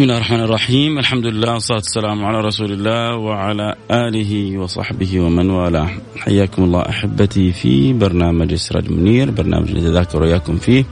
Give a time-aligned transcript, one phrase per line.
[0.00, 5.50] بسم الله الرحمن الرحيم الحمد لله والصلاة والسلام على رسول الله وعلى آله وصحبه ومن
[5.50, 10.84] والاه حياكم الله أحبتي في برنامج سراج منير برنامج نتذاكر وإياكم فيه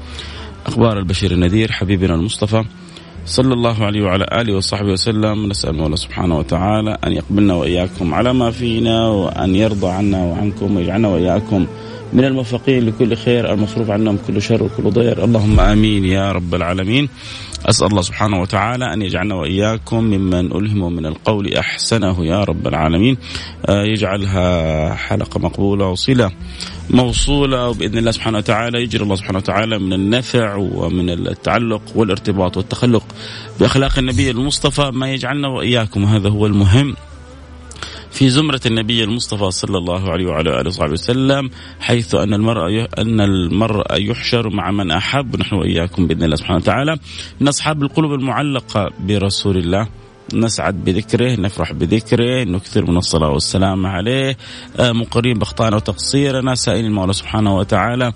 [0.66, 2.64] أخبار البشير النذير حبيبنا المصطفى
[3.26, 8.32] صلى الله عليه وعلى آله وصحبه وسلم نسأل الله سبحانه وتعالى أن يقبلنا وإياكم على
[8.32, 11.66] ما فينا وأن يرضى عنا وعنكم ويجعلنا وإياكم
[12.12, 17.08] من الموفقين لكل خير المصروف عنهم كل شر وكل ضير اللهم امين يا رب العالمين
[17.66, 23.16] أسأل الله سبحانه وتعالى أن يجعلنا وإياكم ممن الهم من القول أحسنه يا رب العالمين.
[23.66, 26.30] آه، يجعلها حلقة مقبولة وصلة
[26.90, 33.04] موصولة وبإذن الله سبحانه وتعالى يجري الله سبحانه وتعالى من النفع ومن التعلق والارتباط والتخلق
[33.60, 34.90] بأخلاق النبي المصطفى.
[34.94, 36.96] ما يجعلنا وإياكم هذا هو المهم.
[38.10, 43.20] في زمرة النبي المصطفى صلى الله عليه وعلى آله وصحبه وسلم حيث أن المرء أن
[43.20, 46.96] المرء يحشر مع من أحب نحن وإياكم بإذن الله سبحانه وتعالى.
[47.40, 49.88] من أصحاب القلوب المعلقة برسول الله.
[50.34, 54.36] نسعد بذكره نفرح بذكره نكثر من الصلاة والسلام عليه.
[54.80, 56.54] آه، مقرين بأخطائنا وتقصيرنا.
[56.54, 58.12] سائلين المولى سبحانه وتعالى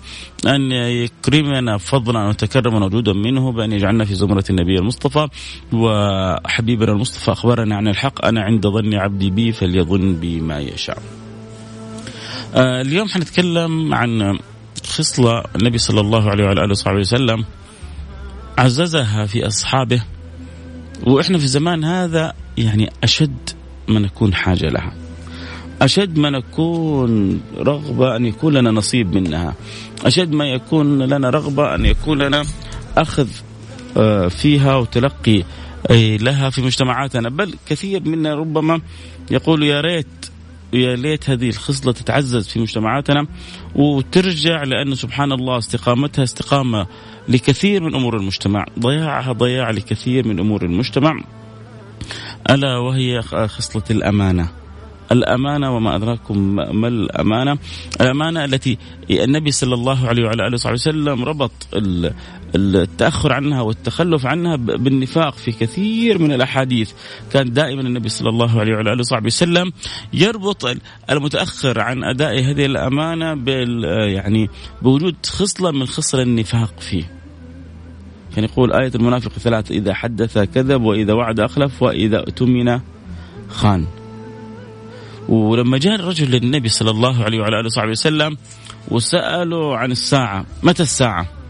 [0.47, 5.27] أن يكرمنا فضلا وتكرما وجودا منه بأن يجعلنا في زمرة النبي المصطفى.
[5.73, 8.25] وحبيبنا المصطفى أخبرنا عن الحق.
[8.25, 11.01] أنا عند ظن عبدي بي فليظن بي ما يشاء.
[12.55, 14.39] آه، اليوم حنتكلم عن
[14.85, 17.45] خصلة النبي صلى الله عليه وعلى آله وصحبه وسلم
[18.57, 20.03] عززها في أصحابه
[21.03, 23.49] وإحنا في الزمان هذا يعني أشد
[23.87, 24.93] ما نكون حاجة لها.
[25.81, 29.55] أشد ما نكون رغبة أن يكون لنا نصيب منها.
[30.05, 32.45] أشد ما يكون لنا رغبة أن يكون لنا
[32.97, 33.27] أخذ
[33.97, 35.43] آه، فيها وتلقي
[35.91, 38.81] لها في مجتمعاتنا بل كثير منا ربما
[39.31, 40.07] يقول يا ريت
[40.73, 43.27] يا ليت هذه الخصلة تتعزز في مجتمعاتنا
[43.75, 46.87] وترجع لأن سبحان الله استقامتها استقامة
[47.27, 51.21] لكثير من أمور المجتمع ضياعها ضياع لكثير من أمور المجتمع.
[52.49, 54.49] ألا وهي خصلة الأمانة.
[55.11, 57.57] الأمانة وما أدراكم ما الأمانة؟
[58.01, 58.77] الأمانة التي
[59.11, 61.51] النبي صلى الله عليه وعلى آله وصحبه وسلم ربط
[62.55, 66.91] التأخر عنها والتخلف عنها بالنفاق في كثير من الأحاديث.
[67.31, 69.71] كان دائما النبي صلى الله عليه وعلى آله وصحبه وسلم
[70.13, 70.75] يربط
[71.09, 73.83] المتأخر عن أداء هذه الأمانة بال
[74.13, 74.49] يعني
[74.81, 77.11] بوجود خصلة من خصل النفاق فيه.
[78.35, 82.79] كان يقول آية المنافق ثلاث إذا حدث كذب وإذا وعد أخلف وإذا اؤتمن
[83.49, 83.85] خان.
[85.29, 88.37] ولما جاء الرجل للنبي صلى الله عليه وعلى آله وصحبه وسلم
[88.87, 91.42] وساله عن الساعة، متى الساعة؟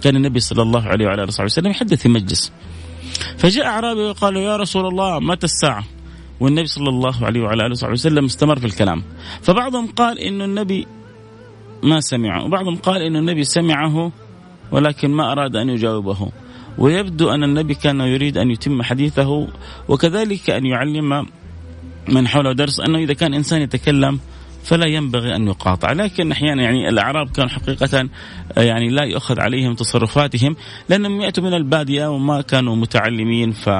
[0.00, 2.52] كان النبي صلى الله عليه وعلى آله وصحبه وسلم يحدث في مجلس.
[3.38, 5.84] فجاء أعرابي وقال يا رسول الله متى الساعة؟
[6.40, 9.02] والنبي صلى الله عليه وعلى آله وصحبه وسلم استمر في الكلام.
[9.42, 10.86] فبعضهم قال انه النبي
[11.82, 14.12] ما سمعه، وبعضهم قال انه النبي سمعه
[14.72, 16.32] ولكن ما أراد أن يجاوبه.
[16.78, 19.48] ويبدو أن النبي كان يريد أن يتم حديثه
[19.88, 21.26] وكذلك أن يعلم
[22.08, 24.20] من حوله درس أنه إذا كان إنسان يتكلم
[24.64, 28.08] فلا ينبغي أن يقاطع، لكن أحيانا يعني الأعراب كانوا حقيقة
[28.56, 30.56] يعني لا يؤخذ عليهم تصرفاتهم
[30.88, 33.52] لأنهم يأتوا من البادية وما كانوا متعلمين.
[33.52, 33.70] ف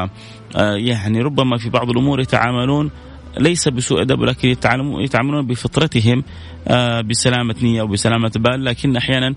[0.57, 2.91] يعني ربما في بعض الأمور يتعاملون
[3.39, 6.25] ليس بسوء أدب ولكن يتعاملون بفطرتهم
[6.69, 8.65] آه، بسلامة نية وبسلامة بال.
[8.65, 9.35] لكن أحيانا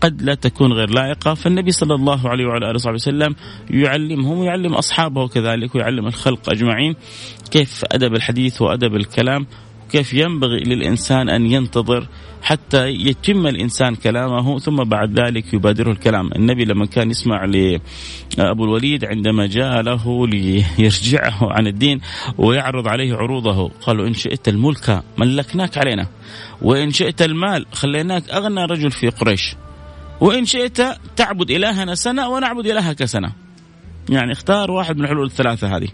[0.00, 1.34] قد لا تكون غير لائقة.
[1.34, 3.34] فالنبي صلى الله عليه وعلى آله وصحبه وسلم
[3.70, 6.94] يعلمهم ويعلم أصحابه كذلك ويعلم الخلق أجمعين
[7.50, 9.46] كيف أدب الحديث وأدب الكلام.
[9.90, 12.08] كيف ينبغي للإنسان أن ينتظر
[12.42, 16.30] حتى يتم الإنسان كلامه ثم بعد ذلك يبادره الكلام.
[16.32, 22.00] النبي لما كان يسمع لأبو الوليد عندما جاء له ليرجعه عن الدين
[22.38, 26.06] ويعرض عليه عروضه قالوا إن شئت الملك ملكناك علينا
[26.62, 29.54] وإن شئت المال خليناك أغنى رجل في قريش
[30.20, 30.82] وإن شئت
[31.16, 33.32] تعبد إلهنا سنة ونعبد إلهك سنة.
[34.10, 35.88] يعني اختار واحد من الحلول الثلاثة هذه.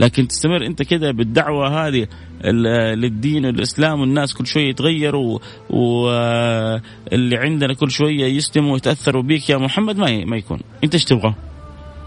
[0.00, 2.06] لكن تستمر أنت كذا بالدعوة هذه
[2.44, 5.38] للدين والإسلام والناس كل شوية يتغيروا
[5.70, 10.60] واللي عندنا كل شوية يسلموا ويتأثروا بك يا محمد ما ما يكون.
[10.84, 11.34] انت إيش تبغى؟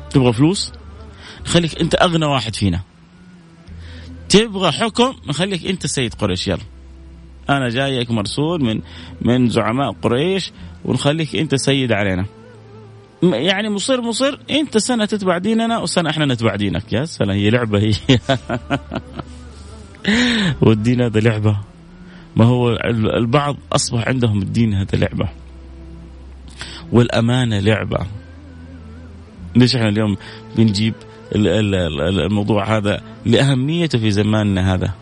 [0.10, 0.72] تبغى فلوس؟
[1.46, 2.82] خليك أنت أغنى واحد فينا.
[4.30, 6.48] تبغى حكم؟ نخليك أنت سيد قريش.
[6.48, 6.60] يلا.
[7.50, 8.82] أنا جايك مرسول من
[9.22, 10.52] من زعماء قريش
[10.86, 12.26] ونخليك أنت سيد علينا.
[13.24, 16.94] يعني مصر مصر أنت سنة تتبع ديننا وسنة إحنا نتبع دينك.
[16.94, 17.38] يا سلام.
[17.38, 17.94] هي لعبة هي.
[20.62, 21.58] والدين هذا لعبة.
[22.36, 22.70] ما هو
[23.18, 25.30] البعض أصبح عندهم الدين هذا لعبة.
[26.92, 28.08] والأمانة لعبة.
[29.56, 30.18] ليش إحنا اليوم
[30.58, 30.94] بنجيب
[31.36, 34.94] الموضوع هذا لأهميته في زماننا هذا؟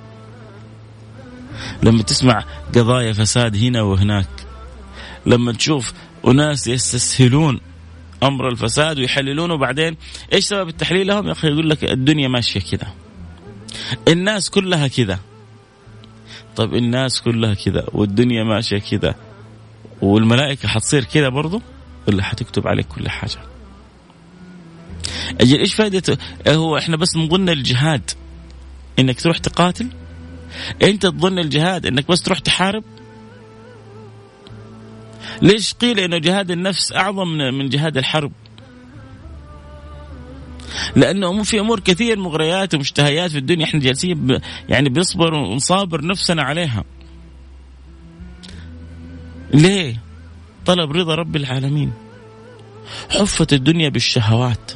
[1.84, 2.44] لما تسمع
[2.75, 4.28] قضايا فساد هنا وهناك
[5.25, 5.94] لما تشوف
[6.28, 7.60] أناس يستسهلون
[8.24, 9.98] أمر الفساد ويحللونه وبعدين
[10.34, 12.88] إيش سبب التحليل لهم؟ يا أخي يقول لك الدنيا ماشية كذا
[14.08, 15.20] الناس كلها كذا.
[16.56, 19.16] طيب الناس كلها كذا والدنيا ماشية كذا
[20.02, 21.62] والملائكة حتصير كذا برضو؟
[22.08, 23.40] ولا حتكتب عليك كل حاجة؟
[25.42, 26.18] أجل إيش فائده
[26.48, 28.12] هو إحنا بس نظن الجهاد
[29.00, 29.88] إنك تروح تقاتل؟
[30.82, 32.84] أنت تظن الجهاد إنك بس تروح تحارب؟
[35.42, 38.32] ليش قيل إنه جهاد النفس أعظم من جهاد الحرب؟
[40.95, 43.66] لأنه في أمور كثير مغريات ومشتهيات في الدنيا.
[43.66, 44.39] إحنا جالسين
[44.69, 46.83] يعني بنصبر ونصابر نفسنا عليها.
[49.54, 50.01] ليه؟
[50.66, 51.94] طلب رضا رب العالمين.
[53.10, 54.72] حفت الدنيا بالشهوات.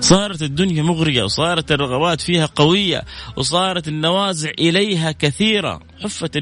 [0.00, 3.02] صارت الدنيا مغرية وصارت الرغبات فيها قوية
[3.36, 5.80] وصارت النوازع إليها كثيرة.
[6.02, 6.36] حفت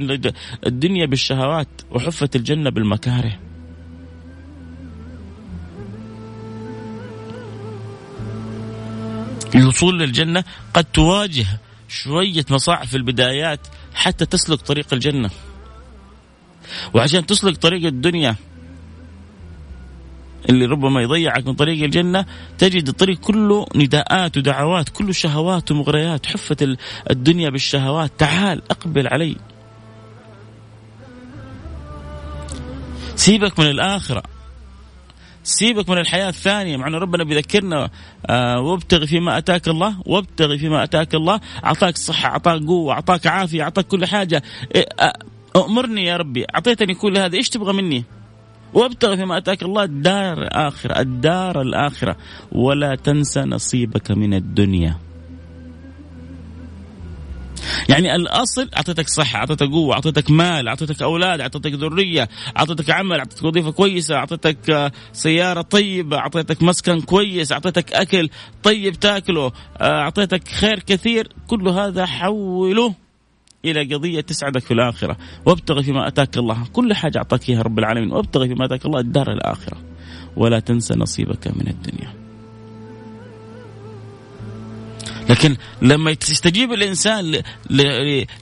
[0.66, 3.38] الدنيا بالشهوات وحفت الجنة بالمكاره.
[9.55, 11.47] الوصول للجنة قد تواجه
[11.89, 13.61] شوية مصاعب في البدايات
[13.95, 15.31] حتى تسلك طريق الجنة.
[16.95, 18.37] وعشان تسلك طريق الدنيا
[20.49, 22.27] اللي ربما يضيعك من طريق الجنة
[22.59, 26.27] تجد الطريق كله نداءات ودعوات كله شهوات ومغريات.
[26.27, 26.77] حفت
[27.11, 28.12] الدنيا بالشهوات.
[28.19, 29.37] تعال أقبل علي.
[33.17, 34.33] سيبك من الآخرة.
[35.44, 37.91] سيبك من الحياة الثانية مع أن ربنا بيذكرنا
[38.26, 43.63] آه وابتغي فيما أتاك الله وابتغي فيما أتاك الله أعطاك صحة أعطاك قوة أعطاك عافية
[43.63, 44.43] أعطاك كل حاجة.
[44.74, 44.86] إيه،
[45.56, 48.05] أمرني يا ربي أعطيتني كل هذا إيش تبغى مني؟
[48.74, 52.17] وابتغ فيما أتاك الله الدار الآخرة الدار الآخرة.
[52.53, 55.04] ولا تنسى نصيبك من الدنيا.
[57.89, 63.44] يعني الأصل أعطيتك صحة أعطيتك قوة أعطيتك مال أعطيتك أولاد أعطيتك ذرية أعطيتك عمل أعطيتك
[63.44, 68.29] وظيفة كويسة أعطيتك آه، سيارة طيبة أعطيتك مسكن كويس أعطيتك أكل
[68.63, 72.94] طيب تاكله آه، أعطيتك خير كثير كل هذا حوله
[73.65, 75.17] إلى قضية تسعدك في الآخرة.
[75.47, 76.65] وابتغي فيما أتاك الله.
[76.73, 78.13] كل حاجة أعطاك إياها رب العالمين.
[78.13, 79.77] وابتغي فيما أتاك الله الدار الآخرة.
[80.37, 82.23] ولا تنسى نصيبك من الدنيا.
[85.28, 87.43] لكن لما يستجيب الإنسان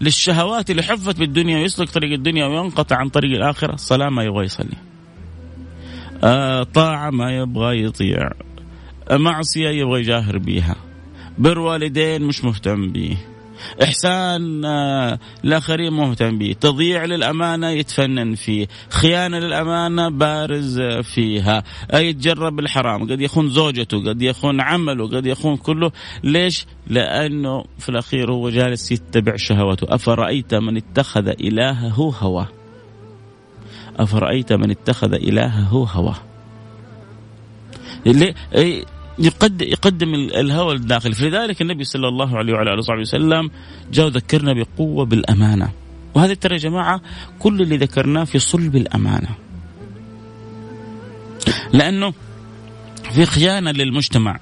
[0.00, 4.76] للشهوات اللي حفت بالدنيا ويسلك طريق الدنيا وينقطع عن طريق الآخرة الصلاه ما يبغى يصلي.
[6.24, 8.30] آه طاعة ما يبغى يطيع.
[9.10, 10.76] معصية يبغى يجاهر بها.
[11.38, 13.16] بر والدين مش مهتم به.
[13.83, 16.54] إحسان آه، الآخرين مهتم به.
[16.61, 18.69] تضييع للأمانة يتفنن فيه.
[18.88, 21.62] خيانة للأمانة بارز فيها.
[21.95, 23.11] يتجرب الحرام.
[23.11, 25.92] قد يخون زوجته قد يخون عمله قد يخون كله.
[26.25, 29.95] ليش؟ لأنه في الأخير هو جالس يتبع شهواته.
[29.95, 32.49] أفرأيت من اتخذ إلهه هواه
[33.97, 36.16] أفرأيت من اتخذ إلهه هواه
[39.19, 41.14] يقدم يقدم الهوى الداخلي.
[41.14, 43.50] فلذلك النبي صلى الله عليه وعلى آله وصحبه وسلم
[43.92, 45.73] جاء ذكرنا بقوة بالأمانة.
[46.14, 47.00] وهذا ترى يا جماعة
[47.38, 49.28] كل اللي ذكرناه في صلب الأمانة.
[51.73, 52.12] لأنه
[53.12, 54.40] في خيانة للمجتمع.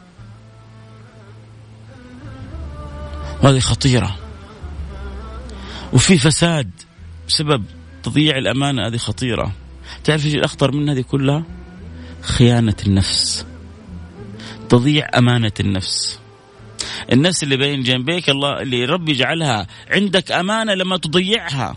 [3.43, 4.17] وهذه خطيرة.
[5.93, 6.71] وفي فساد
[7.29, 7.65] بسبب
[8.03, 9.53] تضييع الأمانة هذه خطيرة.
[10.05, 11.45] تعرف إيش الأخطر من هذه كلها؟
[12.21, 13.47] خيانة النفس.
[14.71, 16.21] تضيع أمانة النفس.
[17.12, 21.77] النفس اللي بين جنبيك الله اللي ربي جعلها عندك أمانة لما تضيعها.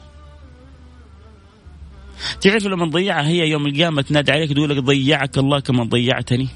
[2.41, 6.47] تعرف لما تضيعها هي يوم القيامة تنادي عليك تقول لك ضيعك الله كما ضيعتني.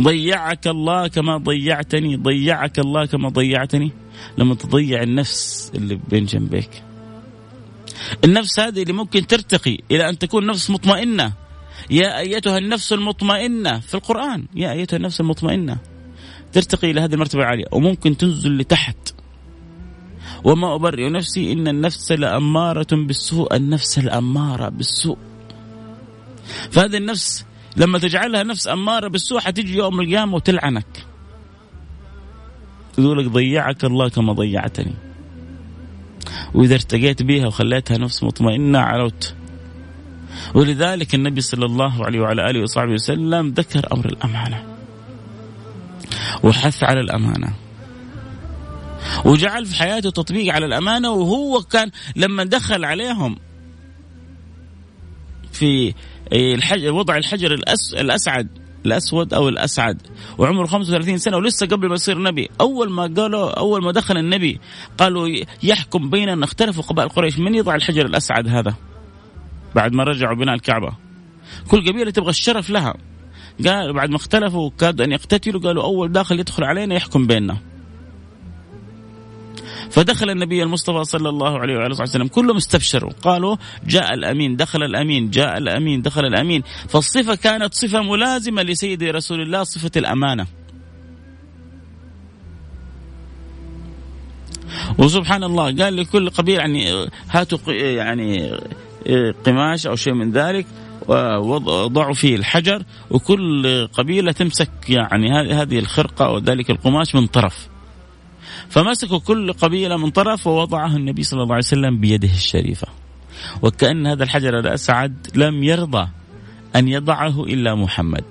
[0.00, 3.92] ضيعك الله كما ضيعتني ضيعك الله كما ضيعتني.
[4.38, 6.82] لما تضيع النفس اللي بين جنبيك.
[8.24, 11.45] النفس هذه اللي ممكن ترتقي إلى أن تكون نفس مطمئنة.
[11.90, 15.78] يا أيتها النفس المطمئنة في القرآن يا أيتها النفس المطمئنة.
[16.52, 19.14] ترتقي إلى هذه المرتبة العالية وممكن تنزل لتحت.
[20.44, 25.18] وما أبرئ نفسي إن النفس لأمارة بالسوء النفس الأمارة بالسوء.
[26.70, 27.44] فهذه النفس
[27.76, 31.06] لما تجعلها نفس أمارة بالسوء حتيجي يوم القيامة وتلعنك.
[32.92, 34.94] تقول لك ضيعك الله كما ضيعتني.
[36.54, 39.34] وإذا ارتقيت بها وخليتها نفس مطمئنة علوت
[40.54, 44.64] ولذلك النبي صلى الله عليه وعلى آله وصحبه وسلم ذكر أمر الأمانة
[46.42, 47.52] وحث على الأمانة
[49.24, 53.36] وجعل في حياته تطبيق على الأمانة وهو كان لما دخل عليهم
[55.52, 55.94] في
[56.32, 58.48] الحجر وضع الحجر الأس الاسعد
[58.86, 60.02] الأسود أو الأسعد
[60.38, 62.48] وعمره 35 سنة ولسه قبل ما يصير نبي.
[62.60, 64.60] أول ما قالوا أول ما دخل النبي
[64.98, 65.28] قالوا
[65.62, 68.74] يحكم بيننا اختلفوا قبائل قريش من يضع الحجر الأسعد هذا؟
[69.76, 70.92] بعد ما رجعوا بناء الكعبة.
[71.70, 72.94] كل قبيلة تبغى الشرف لها.
[73.66, 77.56] قال بعد ما اختلفوا كادوا أن يقتتلوا قالوا أول داخل يدخل علينا يحكم بيننا.
[79.90, 82.26] فدخل النبي المصطفى صلى الله عليه وعلى وسلم.
[82.26, 83.12] كلهم استبشروا.
[83.22, 83.56] قالوا
[83.86, 86.62] جاء الأمين دخل الأمين جاء الأمين دخل الأمين.
[86.88, 90.46] فالصفة كانت صفة ملازمة لسيدي رسول الله صفة الأمانة.
[94.98, 98.58] وسبحان الله قال لكل قبيلة يعني هاتوا يعني
[99.44, 100.66] قماش أو شيء من ذلك
[101.08, 107.68] وضعوا فيه الحجر وكل قبيلة تمسك يعني هذه الخرقة أو ذلك القماش من طرف.
[108.68, 112.88] فمسكوا كل قبيلة من طرف ووضعه النبي صلى الله عليه وسلم بيده الشريفة.
[113.62, 116.08] وكأن هذا الحجر الأسعد لم يرضى
[116.76, 118.24] أن يضعه إلا محمد.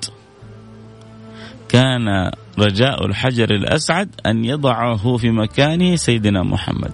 [1.69, 6.93] كان رجاء الحجر الأسعد أن يضعه في مكانه سيدنا محمد.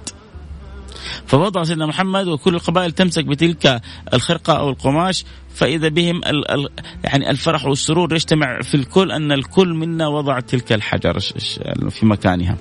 [1.28, 3.82] فوضع سيدنا محمد وكل القبائل تمسك بتلك
[4.14, 6.22] الخرقة أو القماش فإذا بهم
[7.04, 11.20] يعني الفرح والسرور يجتمع في الكل أن الكل منا وضع تلك الحجر
[11.90, 12.58] في مكانها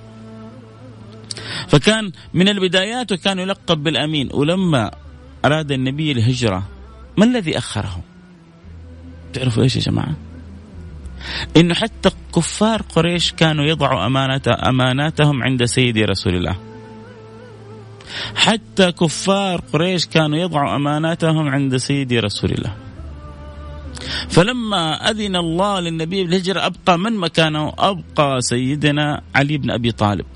[1.69, 4.91] فكان من البدايات وكان يلقب بالأمين ولما
[5.45, 6.69] أراد النبي الهجرة
[7.17, 8.01] ما الذي أخره؟
[9.33, 10.15] تعرفوا إيش يا جماعة؟
[11.57, 16.70] إنه حتى كفار قريش كانوا يضعوا امانات أماناتهم عند سيدي رسول الله.
[18.35, 22.77] حتى كفار قريش كانوا يضعوا أماناتهم عند سيدي رسول الله.
[24.29, 30.27] فلما أذن الله للنبي بالهجرة أبقى من مكانه؟ أبقى سيدنا علي بن أبي طالب.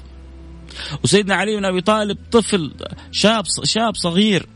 [1.05, 2.73] وسيدنا علي بن أبي طالب طفل
[3.13, 4.47] شاب شاب صغير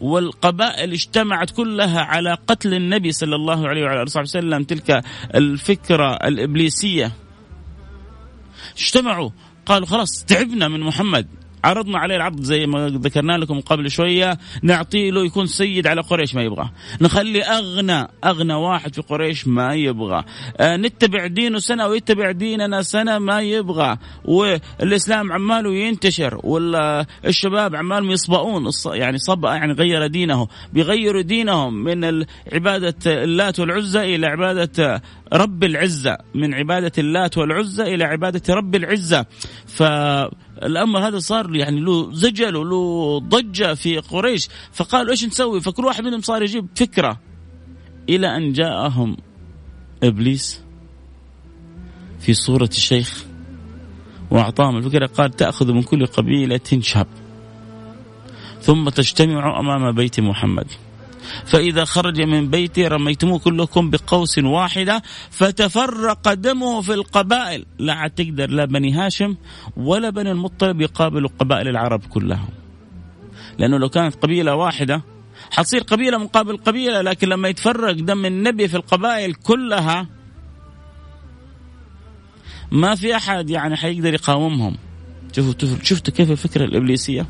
[0.00, 7.12] والقبائل اجتمعت كلها على قتل النبي صلى الله عليه وعلى آله وسلم تلك الفكرة الإبليسية
[8.78, 9.30] اجتمعوا
[9.66, 11.26] قالوا خلاص تعبنا من محمد
[11.64, 16.34] عرضنا عليه العرض زي ما ذكرنا لكم قبل شوية نعطيه له يكون سيد على قريش
[16.34, 16.70] ما يبغى.
[17.00, 20.24] نخلي أغنى أغنى واحد في قريش ما يبغى.
[20.58, 23.96] آه نتبع دينه سنة ويتبع ديننا سنة ما يبغى.
[24.24, 28.70] والإسلام عماله ينتشر ولا الشباب عمالهم يصبؤون.
[28.86, 35.02] يعني صبأ يعني غير دينه بيغيروا دينهم من عباده اللات والعزى إلى عبادة
[35.32, 39.26] رب العزة من عبادة اللات والعزى إلى عبادة رب العزة.
[39.66, 39.82] ف
[40.62, 44.48] الامر هذا صار يعني له زجل وله ضجة في قريش.
[44.72, 47.20] فقالوا إيش نسوي؟ فكل واحد منهم صار يجيب فكرة
[48.08, 49.16] إلى أن جاءهم
[50.02, 50.60] إبليس
[52.20, 53.24] في صورة الشيخ
[54.30, 57.06] وأعطاهم الفكرة قال تأخذ من كل قبيلة شاب
[58.60, 60.66] ثم تجتمع أمام بيت محمد.
[61.46, 67.66] فإذا خرج من بيتي رميتموه كلكم بقوس واحدة فتفرق دمه في القبائل.
[67.78, 69.36] لا عاد تقدر لا بني هاشم
[69.76, 72.48] ولا بني المطلب يقابلوا قبائل العرب كلها
[73.58, 75.02] لأنه لو كانت قبيلة واحدة
[75.50, 80.06] حتصير قبيلة مقابل قبيلة لكن لما يتفرق دم النبي في القبائل كلها
[82.70, 84.76] ما في أحد يعني حيقدر يقاومهم.
[85.32, 87.26] شوفوا شفتوا كيف الفكرة الإبليسية؟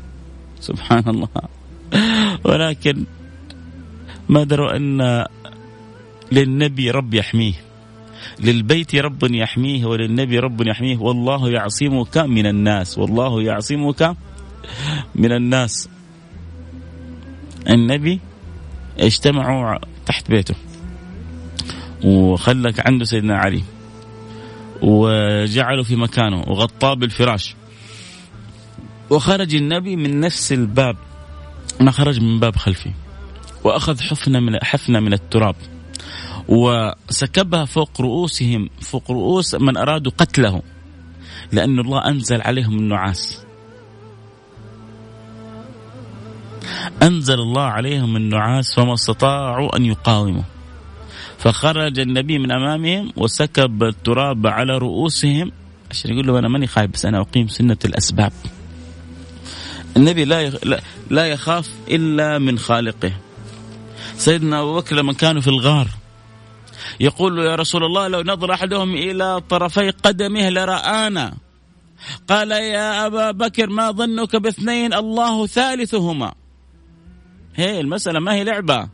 [0.59, 1.27] سبحان الله.
[2.45, 3.05] ولكن
[4.31, 5.25] ما دروا أن
[6.31, 7.53] للنبي رب يحميه.
[8.39, 10.97] للبيت رب يحميه وللنبي رب يحميه.
[10.97, 12.97] والله يعصمك من الناس.
[12.97, 14.15] والله يعصمك
[15.15, 15.89] من الناس.
[17.69, 18.19] النبي
[18.99, 20.55] اجتمعوا تحت بيته.
[22.03, 23.63] وخلك عنده سيدنا علي.
[24.81, 26.39] وجعله في مكانه.
[26.47, 27.55] وغطاه بالفراش.
[29.09, 30.95] وخرج النبي من نفس الباب.
[31.79, 32.91] ما خرج من باب خلفي
[33.63, 35.55] وأخذ حفنة من حفنة من التراب
[36.47, 40.61] وسكبها فوق رؤوسهم فوق رؤوس من أرادوا قتله
[41.51, 43.43] لأن الله أنزل عليهم النعاس.
[47.03, 50.43] أنزل الله عليهم النعاس فما استطاعوا أن يقاوموا.
[51.37, 55.51] فخرج النبي من أمامهم وسكب التراب على رؤوسهم.
[55.91, 58.31] عشان يقول له أنا ماني خايف بس أنا أقيم سنة الأسباب.
[59.97, 60.49] النبي لا
[61.09, 63.11] لا يخاف إلا من خالقه.
[64.21, 65.87] سيدنا أبو بكر لما كانوا في الغار
[66.99, 71.33] يقول يا رسول الله لو نظر أحدهم إلى طرفي قدمه لرآنا.
[72.29, 76.33] قال يا أبا بكر ما ظنك باثنين الله ثالثهما.
[77.55, 78.89] هي المسألة ما هي لعبة.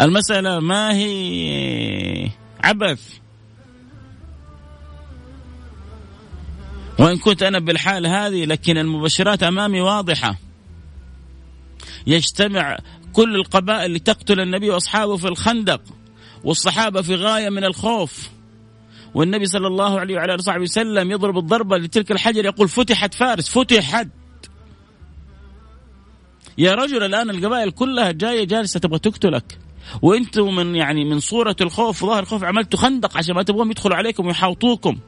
[0.00, 2.30] المسألة ما هي
[2.64, 3.02] عبث.
[6.98, 10.49] وإن كنت أنا بالحال هذه لكن المبشرات أمامي واضحة.
[12.06, 12.78] يجتمع
[13.12, 15.80] كل القبائل لتقتل النبي وأصحابه في الخندق
[16.44, 18.30] والصحابة في غاية من الخوف.
[19.14, 23.48] والنبي صلى الله عليه وعلى آله وصحبه وسلم يضرب الضربة لتلك الحجر يقول فتحت فارس
[23.48, 24.08] فتحت.
[26.58, 29.58] يا رجل الآن القبائل كلها جاية جالسة تبغى تقتلك.
[30.02, 34.26] وأنتم من يعني من صورة الخوف وظاهر الخوف عملتوا خندق عشان ما تبغون يدخلوا عليكم
[34.26, 34.98] ويحاوطوكم.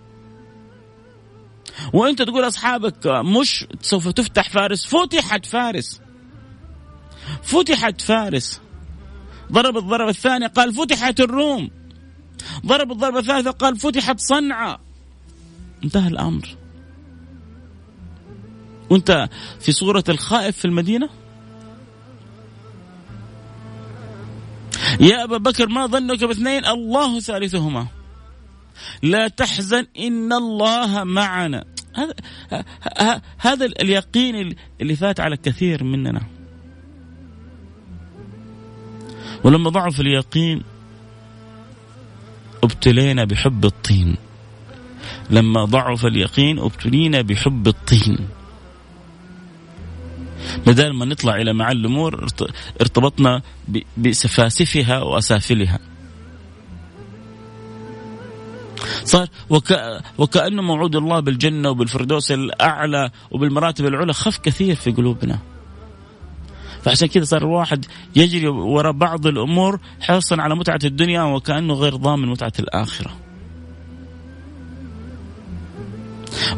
[1.93, 6.02] وأنت تقول أصحابك مش سوف تفتح فارس فتحت فارس.
[7.43, 8.61] فتحت فارس.
[9.53, 11.71] ضرب الضربة الثانية قال فتحت الروم.
[12.67, 14.81] ضرب الضربة الثالثة قال فتحت صنعاء.
[15.85, 16.57] انتهى الأمر.
[18.91, 19.29] وانت
[19.61, 21.09] في صورة الخائف في المدينة؟
[25.01, 27.87] يا أبا بكر ما ظنك باثنين؟ الله ثالثهما.
[29.03, 31.65] لا تحزن إن الله معنا.
[31.95, 32.15] هذا
[33.39, 36.23] هذا اليقين اللي فات على كثير مننا.
[39.45, 40.63] ولما ضعف اليقين
[42.65, 44.17] ابتلينا بحب الطين.
[45.31, 48.29] لما ضعف اليقين ابتلينا بحب الطين.
[50.67, 52.27] بدل ما نطلع إلى معالي الأمور
[52.81, 53.43] ارتبطنا
[53.97, 55.79] بسفاسفها وأسافلها.
[59.05, 59.73] صار وك...
[60.19, 65.39] وكأنه موعود الله بالجنة وبالفردوس الأعلى وبالمراتب العلى خف كثير في قلوبنا.
[66.85, 67.85] فعشان كذا صار الواحد
[68.17, 73.11] يجري وراء بعض الأمور حرصا على متعة الدنيا وكأنه غير ضامن متعة الآخرة.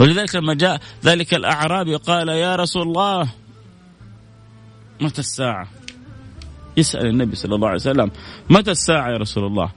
[0.01, 3.29] ولذلك لما جاء ذلك الأعرابي قال يا رسول الله
[5.01, 5.69] متى الساعة؟
[6.77, 8.11] يسأل النبي صلى الله عليه وسلم
[8.51, 9.71] متى الساعة يا رسول الله؟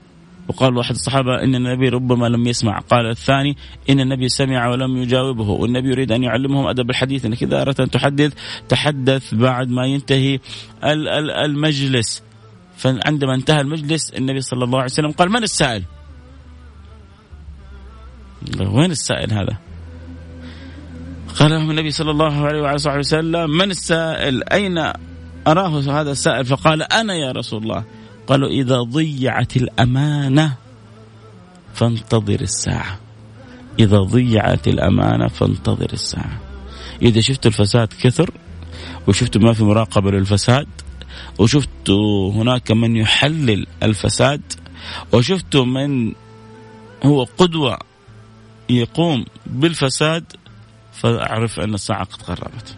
[0.48, 2.78] وقال واحد الصحابة إن النبي ربما لم يسمع.
[2.78, 3.56] قال الثاني
[3.90, 5.48] إن النبي سمع ولم يجاوبه.
[5.48, 7.26] والنبي يريد أن يعلمهم أدب الحديث.
[7.26, 8.32] إنك إذا أردت أن تحدث
[8.68, 10.38] تحدث بعد ما ينتهي
[11.44, 12.22] المجلس.
[12.76, 15.82] فعندما انتهى المجلس النبي صلى الله عليه وسلم قال من السائل؟
[18.60, 19.58] وين السائل هذا؟
[21.38, 24.78] قال لهم النبي صلى الله عليه وعلى وسلم من السائل؟ أين
[25.46, 27.84] أراه هذا السائل؟ فقال أنا يا رسول الله.
[28.28, 30.54] قالوا إذا ضيعت الأمانة
[31.74, 32.98] فانتظر الساعة.
[33.78, 36.40] إذا ضيعت الأمانة فانتظر الساعة.
[37.02, 38.30] إذا شفت الفساد كثر
[39.08, 40.68] وشفت ما في مراقبة للفساد
[41.38, 41.90] وشفت
[42.34, 44.42] هناك من يحلل الفساد
[45.12, 46.12] وشفت من
[47.04, 47.78] هو قدوة
[48.70, 50.32] يقوم بالفساد
[50.92, 52.76] فأعرف أن الساعة قد قربت.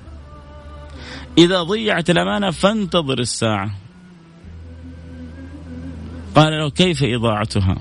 [1.39, 3.80] إذا ضيعت الأمانة فانتظر الساعة.
[6.35, 7.77] قال له كيف إضاعتها؟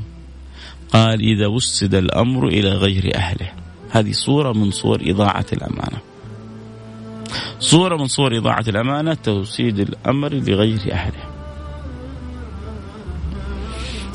[0.94, 3.52] قال إذا وسد الأمر إلى غير أهله.
[3.90, 5.98] هذه صورة من صور إضاعة الأمانة.
[7.60, 11.24] صورة من صور إضاعة الأمانة توسيد الأمر لغير أهله.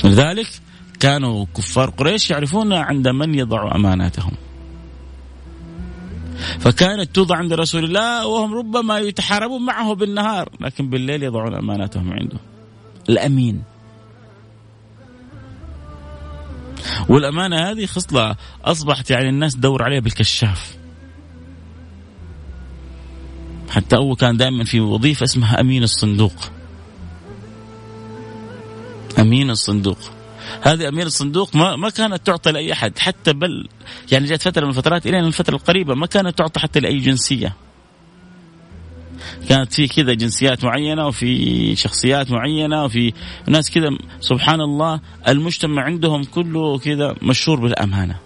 [0.04, 0.46] لذلك
[1.00, 4.32] كانوا كفار قريش يعرفون عند من يضع أماناتهم.
[6.60, 12.38] فكانت توضع عند رسول الله وهم ربما يتحاربون معه بالنهار لكن بالليل يضعون أماناتهم عنده.
[13.08, 13.62] الأمين.
[17.08, 20.76] والأمانة هذه خصلة أصبحت يعني الناس تدور عليها بالكشاف.
[23.70, 26.34] حتى أول كان دائما في وظيفة اسمها أمين الصندوق.
[29.18, 29.98] أمين الصندوق.
[30.62, 33.68] هذه أمين الصندوق ما ما كانت تعطى لأي أحد حتى بل
[34.12, 37.56] يعني جاءت فترة من الفترات إلى الفترة القريبة ما كانت تعطى حتى لأي جنسية.
[39.48, 43.12] كانت في كذا جنسيات معينة وفي شخصيات معينة وفي
[43.48, 43.88] ناس كذا.
[44.20, 48.16] سبحان الله المجتمع عندهم كله كذا مشهور بالأمانة.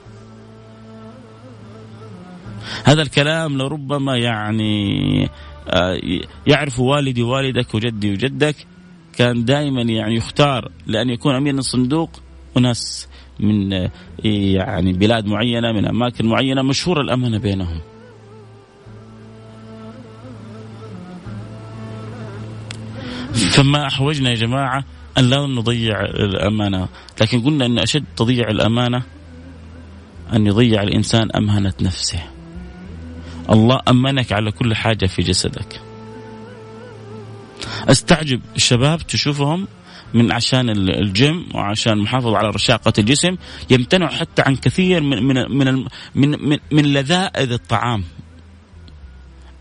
[2.85, 5.29] هذا الكلام لربما يعني
[5.69, 6.01] آه،
[6.47, 8.57] يعرف والدي والدك وجدي وجدك.
[9.19, 12.11] كان دائما يعني يختار لأن يكون أمين الصندوق
[12.57, 13.09] وناس
[13.41, 13.91] من آه،
[14.25, 17.81] يعني بلاد معينة من أماكن معينة مشهورة الأمانة بينهم.
[23.33, 24.85] فما أحوجنا يا جماعة
[25.19, 26.89] أن لا نضيع الأمانة.
[27.21, 29.03] لكن قلنا أن أشد تضييع الأمانة
[30.33, 32.23] أن يضيع الإنسان أمانة نفسه.
[33.51, 35.81] الله أمنك على كل حاجة في جسدك.
[37.89, 38.41] أستعجب.
[38.57, 39.69] الشباب تشوفهم
[40.15, 43.37] من عشان الجيم وعشان المحافظة على رشاقة الجسم
[43.71, 48.05] يمتنعوا حتى عن كثير من من من من, من, من لذائذ الطعام.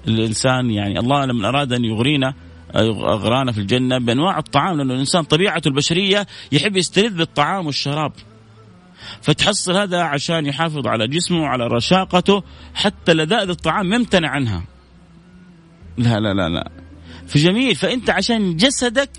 [0.08, 2.34] الإنسان يعني الله لما أراد أن يغرينا
[2.76, 8.12] أغرانا في الجنة بأنواع الطعام لأنه الإنسان طبيعته البشرية يحب يستلذ بالطعام والشراب.
[9.22, 14.64] فتحصل هذا عشان يحافظ على جسمه وعلى رشاقته حتى لذائذ الطعام يمتنع عنها.
[15.98, 16.72] لا لا لا لا.
[17.28, 19.10] فجميل فأنت عشان جسدك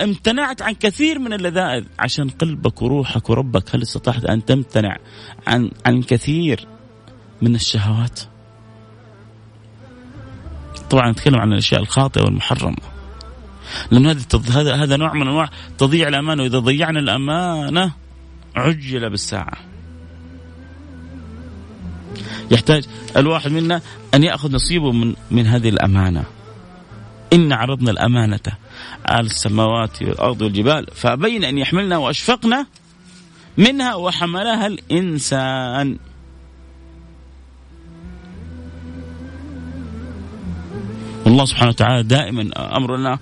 [0.00, 1.84] امتنعت عن كثير من اللذائذ.
[1.98, 4.96] عشان قلبك وروحك وربك هل استطعت أن تمتنع
[5.46, 6.66] عن عن كثير
[7.42, 8.20] من الشهوات؟
[10.90, 12.76] طبعا نتكلم عن الأشياء الخاطئة والمحرمة.
[13.90, 16.42] لأن هذا هذا هذا نوع من أنواع تضييع الأمانة.
[16.42, 17.92] وإذا ضيعنا الأمانة
[18.56, 19.58] عجل بالساعة.
[22.50, 22.84] يحتاج
[23.16, 23.80] الواحد منا
[24.14, 26.24] أن يأخذ نصيبه من من هذه الأمانة.
[27.32, 28.40] إن عرضنا الأمانة
[29.06, 32.66] على السماوات والأرض والجبال فأبين أن يحملنا وأشفقنا
[33.58, 35.98] منها وحملها الإنسان.
[41.36, 43.18] والله سبحانه وتعالى دائما أمرنا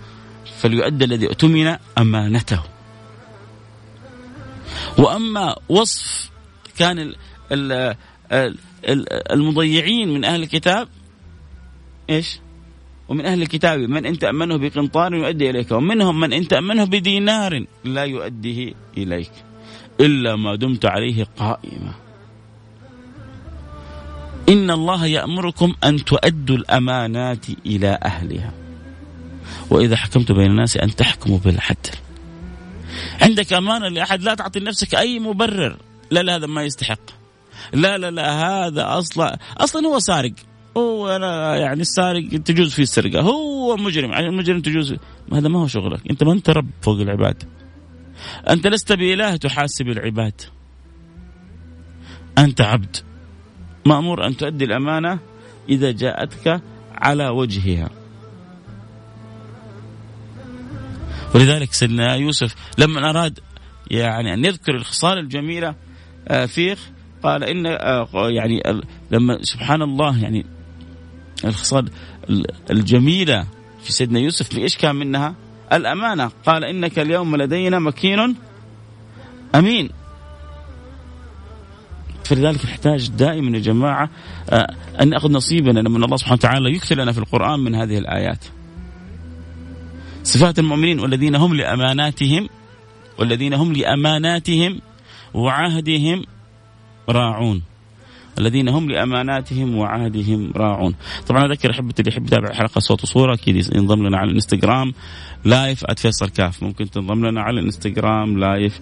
[0.59, 2.62] فليؤدي الذي اؤتمن أمانته.
[4.98, 6.31] وأما وصف
[6.79, 7.14] كان
[9.31, 10.88] المضيعين من أهل الكتاب
[12.11, 12.38] إيش؟
[13.09, 18.05] ومن أهل الكتاب من إن تأمنه بقنطار يؤدي إليك ومنهم من إن تأمنه بدينار لا
[18.05, 19.33] يؤديه إليك
[20.00, 22.04] إلا ما دمت عليه قائما.
[24.48, 28.52] إن الله يأمركم أن تؤدوا الأمانات إلى أهلها.
[29.70, 31.90] وإذا حكمت بين الناس أن تحكموا بالعدل.
[33.22, 35.76] عندك أمانة لأحد لا تعطي لنفسك أي مبرر.
[36.11, 37.00] لا لا هذا ما يستحق.
[37.72, 40.33] لا لا لا هذا أصلا أصلا هو سارق.
[40.76, 43.20] هو أنا يعني السارق تجوز فيه السرقة.
[43.20, 44.94] هو مجرم يعني المجرم تجوز
[45.33, 46.00] هذا ما هو شغلك.
[46.11, 47.42] أنت ما أنت رب فوق العباد.
[48.50, 50.40] أنت لست بإله تحاسب العباد.
[52.38, 52.96] أنت عبد.
[53.87, 55.18] مأمور أن تؤدي الأمانة
[55.68, 56.61] إذا جاءتك
[56.94, 57.90] على وجهها.
[61.35, 63.40] ولذلك سيدنا يوسف لما أراد
[63.90, 65.75] يعني أن يذكر الخصال الجميلة
[66.29, 66.77] آه، فيه
[67.23, 68.62] قال إن آه، يعني
[69.11, 70.47] لما سبحان الله يعني
[71.44, 71.90] الخصال
[72.70, 73.47] الجميلة
[73.83, 75.35] في سيدنا يوسف في إيش كان منها؟
[75.73, 76.31] الأمانة.
[76.47, 78.37] قال إنك اليوم لدينا مكين
[79.55, 79.90] أمين.
[82.24, 84.10] فلذلك نحتاج دائما يا جماعة
[84.50, 84.66] آه،
[85.00, 88.44] أن نأخذ نصيبنا من الله سبحانه وتعالى يكثر لنا في القرآن من هذه الآيات.
[90.22, 92.48] صفات المؤمنين والذين هم لأماناتهم
[93.18, 94.80] والذين هم لأماناتهم
[95.34, 96.24] وعهدهم
[97.08, 97.62] راعون.
[98.38, 100.94] الذين هم لأماناتهم وعهدهم راعون.
[101.26, 104.92] طبعا أذكر أحبتي اللي يحب يتابع حلقة صوت وصورة أكيد ينضم لنا على الإنستغرام
[105.44, 108.81] live @فيصل كاف ممكن تنضم لنا على الإنستغرام live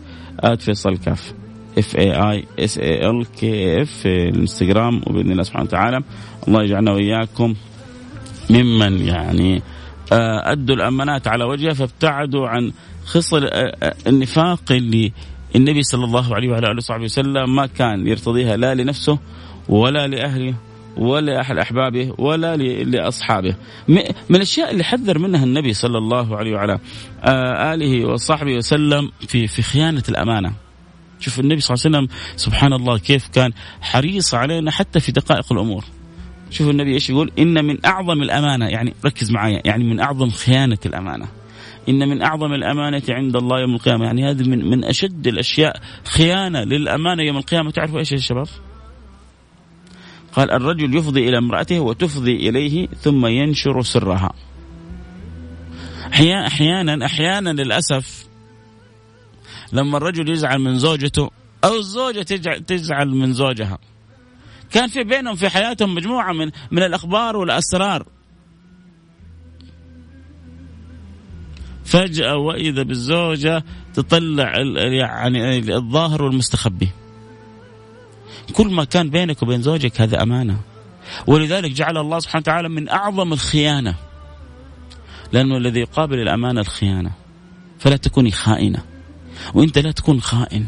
[0.58, 1.34] @فيصل كاف
[1.78, 6.02] F A I S A L K F الانستغرام وبإذن الله سبحانه وتعالى
[6.48, 7.54] الله يجعلنا وإياكم
[8.50, 9.62] ممن يعني
[10.12, 12.72] آه، أدوا الأمانات على وجهها فابتعدوا عن
[13.04, 15.12] خصل آه، آه، النفاق اللي
[15.56, 19.18] النبي صلى الله عليه وعلى آله وصحبه وسلم ما كان يرتضيها لا لنفسه
[19.68, 20.54] ولا لأهله
[20.96, 23.54] ولا احد أحبابه ولا لأصحابه.
[23.88, 26.78] من الأشياء اللي حذر منها النبي صلى الله عليه وعلى
[27.74, 30.52] آله وصحبه وسلم في في خيانة الأمانة.
[31.22, 35.52] شوف النبي صلى الله عليه وسلم سبحان الله كيف كان حريص علينا حتى في دقائق
[35.52, 35.84] الأمور.
[36.50, 40.78] شوف النبي إيش يقول إن من أعظم الأمانة يعني ركز معايا يعني من أعظم خيانة
[40.86, 41.28] الأمانة
[41.88, 46.60] إن من أعظم الأمانة عند الله يوم القيامة يعني هذه من من أشد الأشياء خيانة
[46.64, 48.46] للأمانة يوم القيامة تعرفوا إيش يا شباب؟
[50.32, 54.32] قال الرجل يفضي إلى امرأته وتفضي إليه ثم ينشر سرها.
[56.14, 58.31] أحيانا أحيانا للأسف
[59.72, 61.30] لما الرجل يزعل من زوجته
[61.64, 62.22] أو الزوجة
[62.66, 63.78] تزعل من زوجها.
[64.70, 68.06] كان في بينهم في حياتهم مجموعة من من الأخبار والأسرار.
[71.84, 76.88] فجأة وإذا بالزوجة تطلع يعني الظاهر والمستخبي.
[78.52, 80.60] كل ما كان بينك وبين زوجك هذا أمانة.
[81.26, 83.94] ولذلك جعل الله سبحانه وتعالى من أعظم الخيانة.
[85.32, 87.10] لأنه الذي يقابل الأمانة الخيانة.
[87.78, 88.91] فلا تكوني خائنة.
[89.54, 90.66] وأنت لا تكون خائن.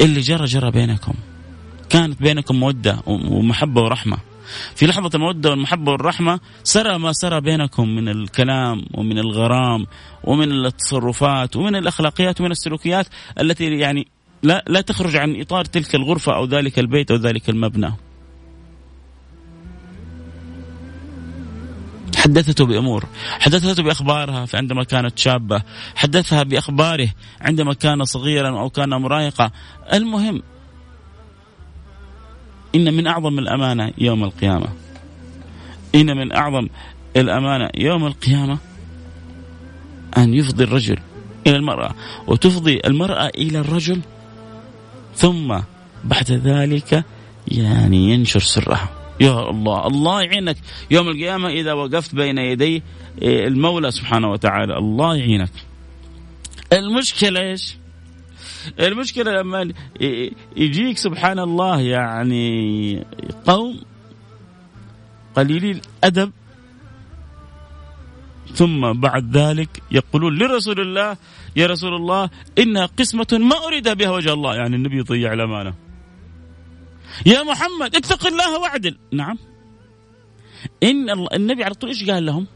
[0.00, 1.14] اللي جرى جرى بينكم.
[1.88, 4.18] كانت بينكم مودة ومحبة ورحمة.
[4.74, 9.86] في لحظة المودة والمحبة والرحمة سرى ما سرى بينكم من الكلام ومن الغرام
[10.24, 13.06] ومن التصرفات ومن الأخلاقيات ومن السلوكيات
[13.40, 14.06] التي يعني
[14.42, 17.92] لا لا تخرج عن إطار تلك الغرفة أو ذلك البيت أو ذلك المبنى.
[22.18, 23.04] حدثته بأمور.
[23.40, 25.62] حدثته بأخبارها عندما كانت شابة.
[25.94, 27.08] حدثها بأخباره
[27.40, 29.50] عندما كان صغيرا أو كان مراهقة
[29.92, 30.42] المهم
[32.74, 34.68] إن من أعظم الأمانة يوم القيامة.
[35.94, 36.68] إن من أعظم
[37.16, 38.58] الأمانة يوم القيامة
[40.16, 40.98] أن يفضي الرجل
[41.46, 41.94] إلى المرأة
[42.26, 44.00] وتفضي المرأة إلى الرجل
[45.16, 45.58] ثم
[46.04, 47.04] بعد ذلك
[47.48, 48.97] يعني ينشر سرها.
[49.20, 49.86] يا الله.
[49.86, 50.56] الله يعينك.
[50.90, 52.82] يوم القيامة إذا وقفت بين يدي
[53.22, 55.52] المولى سبحانه وتعالى الله يعينك.
[56.72, 57.76] المشكلة إيش؟
[58.80, 59.72] المشكلة لما
[60.56, 63.04] يجيك سبحان الله يعني
[63.46, 63.80] قوم
[65.36, 66.32] قليلي الأدب
[68.54, 71.16] ثم بعد ذلك يقولون لرسول الله
[71.56, 74.54] يا رسول الله إنها قسمة ما أريد بها وجه الله.
[74.54, 75.74] يعني النبي يضيع الأمانة.
[77.26, 78.98] يا محمد اتق الله واعدل.
[79.12, 79.38] نعم.
[80.82, 82.46] إن النبي على طول إيش قال لهم؟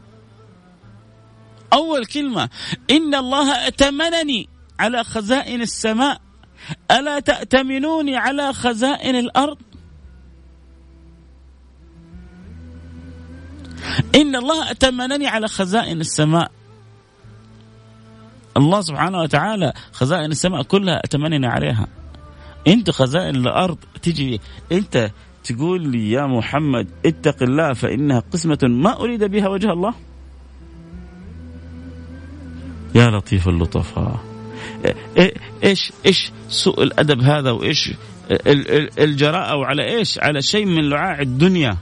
[1.73, 2.49] أول كلمة
[2.91, 4.49] إن الله أتمنني
[4.79, 6.21] على خزائن السماء
[6.91, 9.57] ألا تأتمنوني على خزائن الأرض؟
[14.15, 16.51] إن الله أتمنني على خزائن السماء.
[18.57, 21.87] الله سبحانه وتعالى خزائن السماء كلها أتمنني عليها.
[22.67, 25.11] أنت خزائن الأرض تجي أنت
[25.43, 29.93] تقول لي يا محمد اتق الله فإنها قسمة ما أريد بها وجه الله
[32.95, 34.19] يا لطيف اللطفاء
[35.63, 37.93] إيش إيش سوء الأدب هذا وإيش
[38.99, 41.77] الجراءة وعلى إيش؟ على شيء من لعاع الدنيا.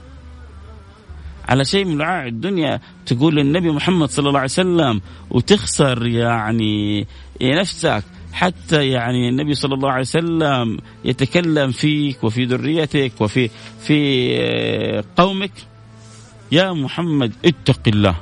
[1.48, 7.06] على شيء من لعاع الدنيا تقول للنبي محمد صلى الله عليه وسلم وتخسر يعني
[7.42, 15.52] نفسك حتى يعني النبي صلى الله عليه وسلم يتكلم فيك وفي ذريتك وفي في قومك.
[16.52, 18.16] يا محمد اتق الله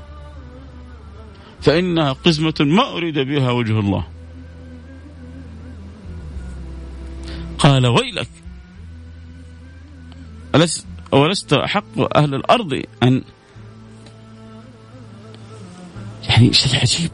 [1.61, 4.07] فإنها قسمة ما أريد بها وجه الله.
[7.59, 8.29] قال ويلك
[10.55, 13.23] ألست ولست أحق أهل الأرض أن
[16.29, 17.11] يعني شيء عجيب.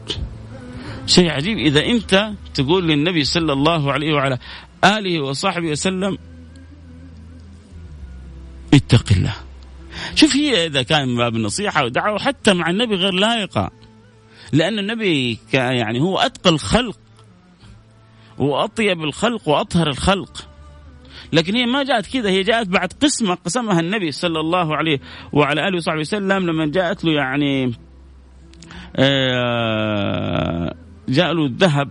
[1.07, 1.57] شيء عجيب.
[1.57, 4.37] إذا أنت تقول للنبي صلى الله عليه وعلى
[4.83, 6.17] آله وصحبه وسلم
[8.73, 9.35] اتق الله.
[10.15, 13.71] شوف هي إذا كان من باب النصيحة ودعوة حتى مع النبي غير لائقة.
[14.53, 16.99] لأن النبي يعني هو أتقى الخلق
[18.37, 20.47] وأطيب الخلق وأطهر الخلق.
[21.33, 24.99] لكن هي ما جاءت كذا هي جاءت بعد قسمة قسمها النبي صلى الله عليه
[25.33, 27.73] وعلى آله وصحبه وسلم لما جاءت له يعني
[28.95, 30.75] آه،
[31.09, 31.89] جاء له الذهب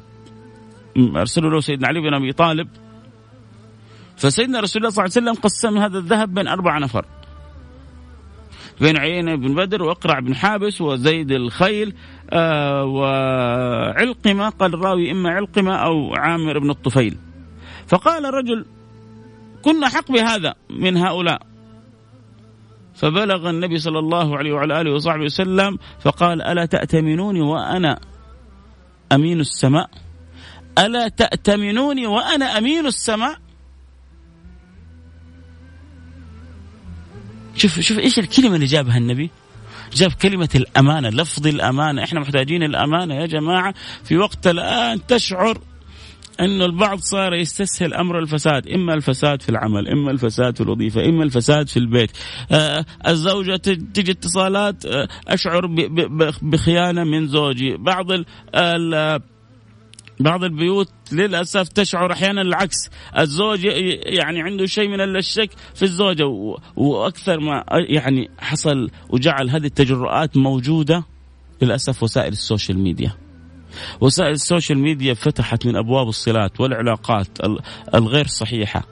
[0.96, 2.68] أرسلوا له سيدنا علي بن أبي طالب.
[4.16, 7.04] فسيدنا رسول الله صلى الله عليه وسلم قسم هذا الذهب بين أربع نفر.
[8.80, 11.94] بين عيينة بن بدر وأقرع بن حابس وزيد الخيل
[12.30, 17.16] آه وعلقمة قال الراوي إما علقمة أو عامر بن الطفيل.
[17.86, 18.64] فقال الرجل
[19.62, 21.42] كنا حق بهذا من هؤلاء.
[22.94, 27.98] فبلغ النبي صلى الله عليه وعلى آله وصحبه وسلم فقال ألا تأتمنوني وأنا
[29.12, 29.90] أمين السماء.
[30.78, 33.38] ألا تأتمنوني وأنا أمين السماء؟
[37.56, 39.30] شوف شوف إيش الكلمة اللي جابها النبي؟
[39.92, 42.04] جاب كلمة الأمانة لفظ الأمانة.
[42.04, 45.60] إحنا محتاجين الأمانة يا جماعة في وقت الآن تشعر
[46.40, 51.22] إنه البعض صار يستسهل أمر الفساد، إما الفساد في العمل، إما الفساد في الوظيفة، إما
[51.22, 52.10] الفساد في البيت.
[52.50, 53.56] آه الزوجة
[53.94, 55.66] تجي اتصالات آه أشعر
[56.42, 59.20] بخيانة من زوجي، بعض ال ال
[60.20, 62.76] بعض البيوت للأسف تشعر أحيانا العكس،
[63.18, 66.26] الزوج يعني عنده شيء من الشك في الزوجة
[66.76, 71.04] وأكثر ما يعني حصل وجعل هذه التجرؤات موجودة
[71.62, 73.25] للأسف وسائل ال social media.
[74.00, 77.28] وسائل ال social media فتحت من أبواب الصلات والعلاقات
[77.94, 78.82] الغير صحيحة.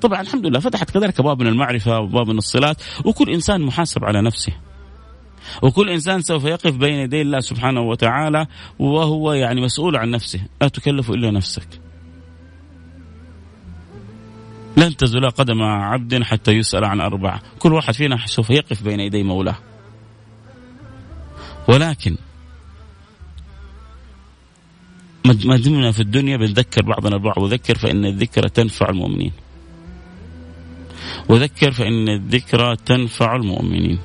[0.00, 4.22] طبعا الحمد لله فتحت كذلك ابواب من المعرفة وابواب من الصلات وكل إنسان محاسب على
[4.22, 4.52] نفسه.
[5.62, 8.46] وكل إنسان سوف يقف بين يدي الله سبحانه وتعالى
[8.78, 11.68] وهو يعني مسؤول عن نفسه، لا تكلف إلا نفسك.
[14.78, 19.22] لن تزول قدم عبد حتى يسأل عن أربعة كل واحد فينا سوف يقف بين يدي
[19.22, 19.56] مولاه
[21.68, 22.16] ولكن
[25.24, 29.32] ما دمنا في الدنيا بنذكر بعضنا البعض وذكر فإن الذكرى تنفع المؤمنين.
[31.28, 33.98] وذكر فإن الذكرى تنفع المؤمنين.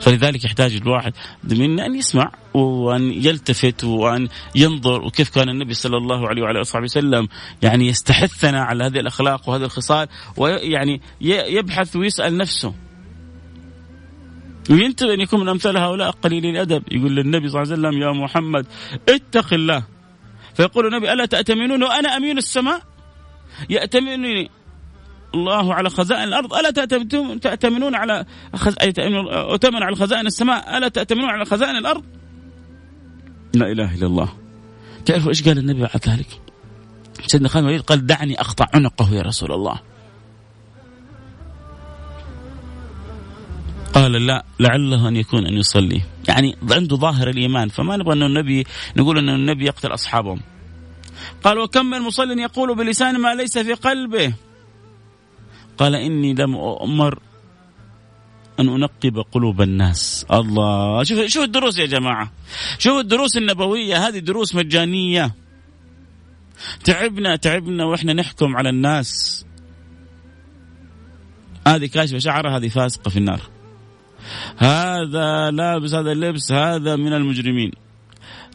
[0.00, 1.12] فلذلك يحتاج الواحد
[1.44, 5.02] منا أن يسمع وأن يلتفت وأن ينظر.
[5.02, 7.28] وكيف كان النبي صلى الله عليه وعلى آله وسلم
[7.62, 12.74] يعني يستحثنا على هذه الأخلاق وهذه الخصال ويعني يبحث ويسأل نفسه.
[14.70, 18.12] وينتبه أن يكون من أمثال هؤلاء قليل الأدب؟ يقول للنبي صلى الله عليه وسلم يا
[18.12, 18.66] محمد
[19.08, 19.84] اتق الله.
[20.54, 22.80] فيقول النبي ألا تأتمنون؟ وأنا أمين السماء.
[23.70, 24.50] يأتمنني
[25.34, 26.54] الله على خزائن الأرض.
[26.54, 26.70] ألا
[27.36, 28.24] تأتمنون على
[28.54, 28.74] خز...
[28.78, 32.04] أتمن على خزائن السماء؟ ألا تأتمنون على خزائن الأرض؟
[33.54, 34.28] لا إله إلا الله.
[35.04, 36.40] تعرفوا إيش قال النبي بعد ذلك؟
[37.26, 39.80] سيدنا خالد الوليد قال دعني اقطع عنقه يا رسول الله.
[43.94, 46.02] قال لا لعله أن يكون أن يصلي.
[46.28, 48.64] يعني عنده ظاهر الإيمان فما نبغى انه النبي
[48.96, 50.40] نقول انه النبي يقتل أصحابهم.
[51.44, 54.34] قال وكم من مصل يقول بلسان ما ليس في قلبه.
[55.78, 57.18] قال إني لم أؤمر
[58.60, 60.26] أن أنقب قلوب الناس.
[60.32, 62.32] الله شوف شوف الدروس يا جماعة.
[62.78, 65.34] شوف الدروس النبوية هذه دروس مجانية.
[66.84, 69.44] تعبنا تعبنا وإحنا نحكم على الناس.
[71.66, 73.53] هذه كاشفة شعرها هذه فاسقة في النار.
[74.56, 77.72] هذا لابس هذا اللبس هذا من المجرمين.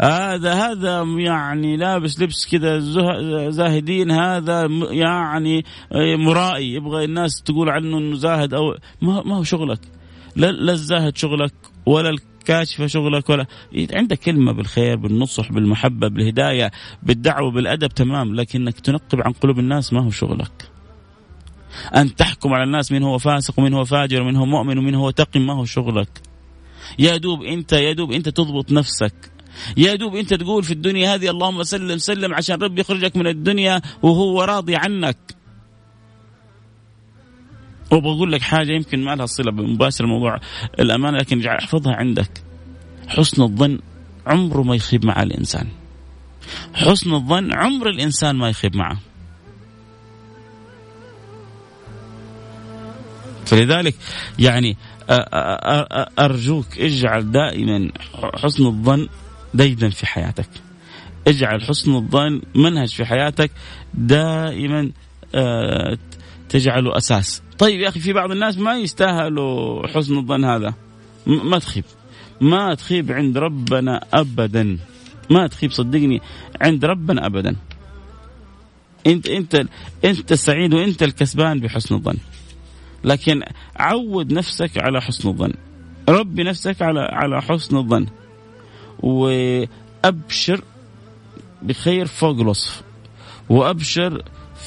[0.02, 2.80] هذا هذا يعني لابس لبس كذا
[3.50, 5.66] زاهدين هذا يعني
[6.18, 6.74] مرائي.
[6.74, 9.80] يبغى الناس تقول عنه إنه زاهد أو ما هو شغلك.
[10.36, 11.54] لا الزاهد شغلك
[11.86, 13.46] ولا الكاشفة شغلك ولا
[13.94, 16.72] عندك كلمة بالخير بالنصح بالمحبة بالهداية
[17.04, 20.70] بالدعوة بالأدب تمام لكنك تنقب عن قلوب الناس ما هو شغلك.
[21.96, 25.10] أن تحكم على الناس من هو فاسق ومن هو فاجر ومن هو مؤمن ومن هو
[25.10, 26.10] تقي ما هو شغلك.
[27.00, 29.32] يا دوب أنت يا دوب أنت تضبط نفسك.
[29.78, 33.82] يا دوب أنت تقول في الدنيا هذه اللهم سلم سلم عشان ربي يخرجك من الدنيا
[34.02, 35.18] وهو راضي عنك.
[37.92, 40.40] وبقول لك حاجة يمكن ما لها صلة بمباشر موضوع
[40.80, 42.44] الأمانة لكن أحفظها عندك.
[43.08, 43.80] حسن الظن
[44.28, 45.68] عمره ما يخيب مع الإنسان.
[46.74, 48.98] حسن الظن عمر الإنسان ما يخيب معه.
[53.50, 53.96] فلذلك
[54.40, 54.78] يعني
[56.20, 57.92] أرجوك اجعل دائما
[58.36, 59.08] حسن الظن
[59.54, 60.50] ديدا في حياتك.
[61.28, 63.52] اجعل حسن الظن منهج في حياتك
[63.94, 64.92] دائما
[66.50, 67.42] تجعله أساس.
[67.58, 70.74] طيب يا أخي في بعض الناس ما يستاهلوا حسن الظن هذا.
[71.28, 71.84] ما تخيب.
[72.42, 74.78] ما تخيب عند ربنا ابدا.
[75.30, 76.22] ما تخيب صدقني
[76.62, 77.56] عند ربنا ابدا.
[79.08, 79.66] انت انت
[80.06, 82.18] انت السعيد وانت الكسبان بحسن الظن.
[83.04, 83.44] لكن
[83.76, 85.54] عود نفسك على حسن الظن.
[86.10, 88.06] ربي نفسك على على حسن الظن.
[89.00, 90.62] وأبشر
[91.62, 92.82] بخير فوق الوصف.
[93.50, 94.24] وأبشر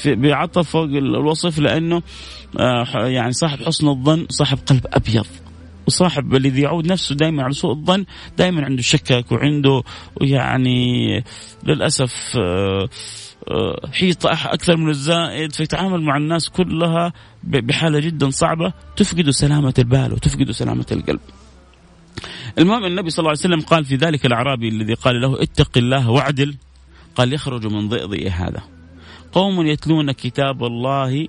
[0.06, 2.02] بعطف فوق الوصف لأنه
[2.60, 5.26] آه، يعني صاحب حسن الظن صاحب قلب أبيض.
[5.86, 8.04] وصاحب الذي يعود نفسه دائما على سوء الظن
[8.38, 9.82] دائما عنده شكك وعنده
[10.20, 11.24] يعني
[11.64, 12.88] للأسف آه،
[13.92, 15.52] حيطة أكثر من الزائد.
[15.52, 17.12] فيتعامل مع الناس كلها
[17.44, 18.72] بحالة جدا صعبة.
[18.96, 21.20] تفقد سلامة البال وتفقد سلامة القلب.
[22.58, 26.10] المهم النبي صلى الله عليه وسلم قال في ذلك الأعرابي الذي قال له اتق الله
[26.10, 26.54] واعدل
[27.14, 28.62] قال يخرج من ضئضئ هذا.
[29.32, 31.28] قوم يتلون كتاب الله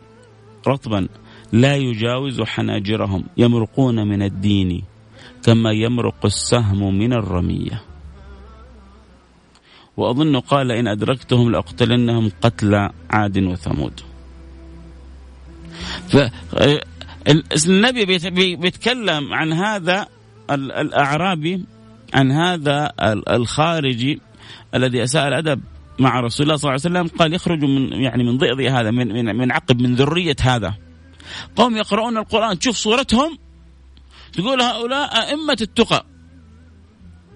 [0.67, 1.07] رطبا.
[1.51, 3.23] لا يجاوز حناجرهم.
[3.37, 4.83] يمرقون من الدين
[5.43, 7.81] كما يمرق السهم من الرمية.
[9.97, 14.01] وأظن قال إن أدركتهم لأقتلنهم قتل عاد وثمود.
[17.27, 18.05] فالنبي
[18.55, 20.07] بيتكلم عن هذا
[20.51, 21.65] الأعرابي
[22.13, 22.91] عن هذا
[23.29, 24.21] الخارجي
[24.75, 25.61] الذي أساء الأدب
[25.99, 29.07] مع رسول الله صلى الله عليه وسلم قال يخرج من يعني من ضئض هذا من
[29.07, 30.73] من من عقب من ذرية هذا.
[31.55, 33.37] قوم يقرؤون القرآن تشوف صورتهم
[34.33, 36.05] تقول هؤلاء أئمة التقى.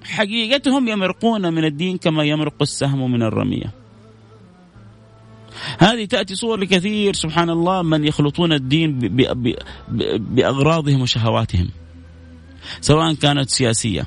[0.08, 3.74] حقيقتهم يمرقون من الدين كما يمرق السهم من الرمية.
[5.80, 8.99] هذه تأتي صور لكثير سبحان الله من يخلطون الدين
[10.20, 11.70] بأغراضهم وشهواتهم
[12.82, 14.05] سواء كانت سياسية.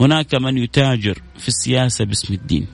[0.00, 2.66] هناك من يتاجر في السياسة باسم الدين.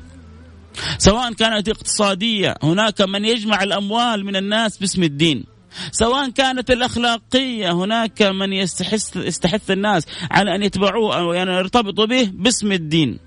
[0.98, 5.44] سواء كانت اقتصادية هناك من يجمع الأموال من الناس باسم الدين.
[5.90, 12.30] سواء كانت الأخلاقية هناك من يستحث, يستحث الناس على أن يتبعوه أو يعني يرتبطوا به
[12.34, 13.18] باسم الدين.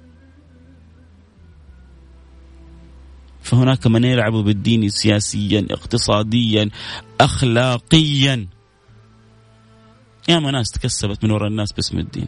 [3.41, 6.69] فهناك من يلعب بالدين سياسيا اقتصاديا
[7.21, 8.47] اخلاقيا.
[10.29, 12.27] يا ما ناس تكسبت من وراء الناس باسم الدين.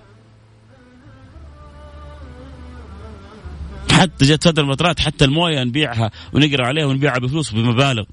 [3.92, 8.04] حتى جت فترة من الفترات حتى الموية نبيعها ونقرأ عليها ونبيعها بفلوس بمبالغ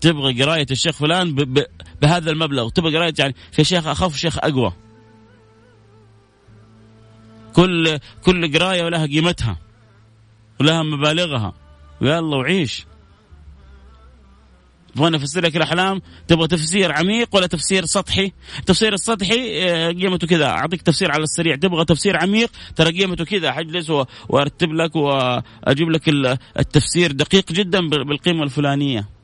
[0.00, 1.66] تبغى قراية الشيخ فلان ب ب
[2.02, 4.72] بهذا المبلغ تبغى قراية يعني في شيخ أخف شيخ أقوى.
[7.52, 9.58] كل كل قراية ولها قيمتها
[10.60, 11.54] ولها مبالغها.
[12.00, 12.86] ويلا وعيش.
[14.94, 20.46] تبغى افسر لك الأحلام؟ تبغى تفسير عميق ولا تفسير سطحي؟ التفسير السطحي آه، قيمته كذا.
[20.46, 21.56] أعطيك تفسير على السريع.
[21.56, 23.52] تبغى تفسير عميق ترى قيمته كذا.
[23.52, 23.90] حجلس
[24.28, 26.08] وأرتب لك وأجيب لك
[26.58, 29.15] التفسير دقيق جدا بالقيمة الفلانية.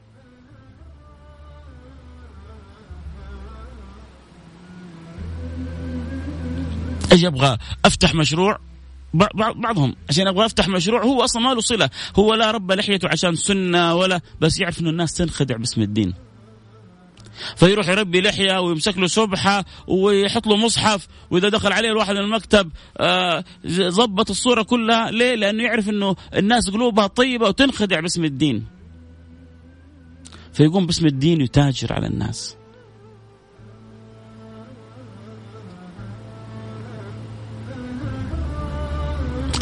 [7.13, 8.59] أجي أبغى أفتح مشروع
[9.55, 13.37] بعضهم عشان أبغى أفتح مشروع هو أصلا ما له صلة هو لا رب لحيته عشان
[13.37, 16.15] سنة ولا بس يعرف إنه الناس تنخدع باسم الدين
[17.57, 22.71] فيروح يربي لحية ويمسك له سبحة ويحط له مصحف وإذا دخل عليه الواحد من المكتب
[22.99, 28.67] آه ظبط الصورة كلها ليه؟ لأنه يعرف إنه الناس قلوبها طيبة وتنخدع باسم الدين.
[30.53, 32.57] فيقوم باسم الدين يتاجر على الناس.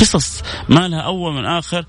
[0.00, 1.84] قصص ما لها أول من آخر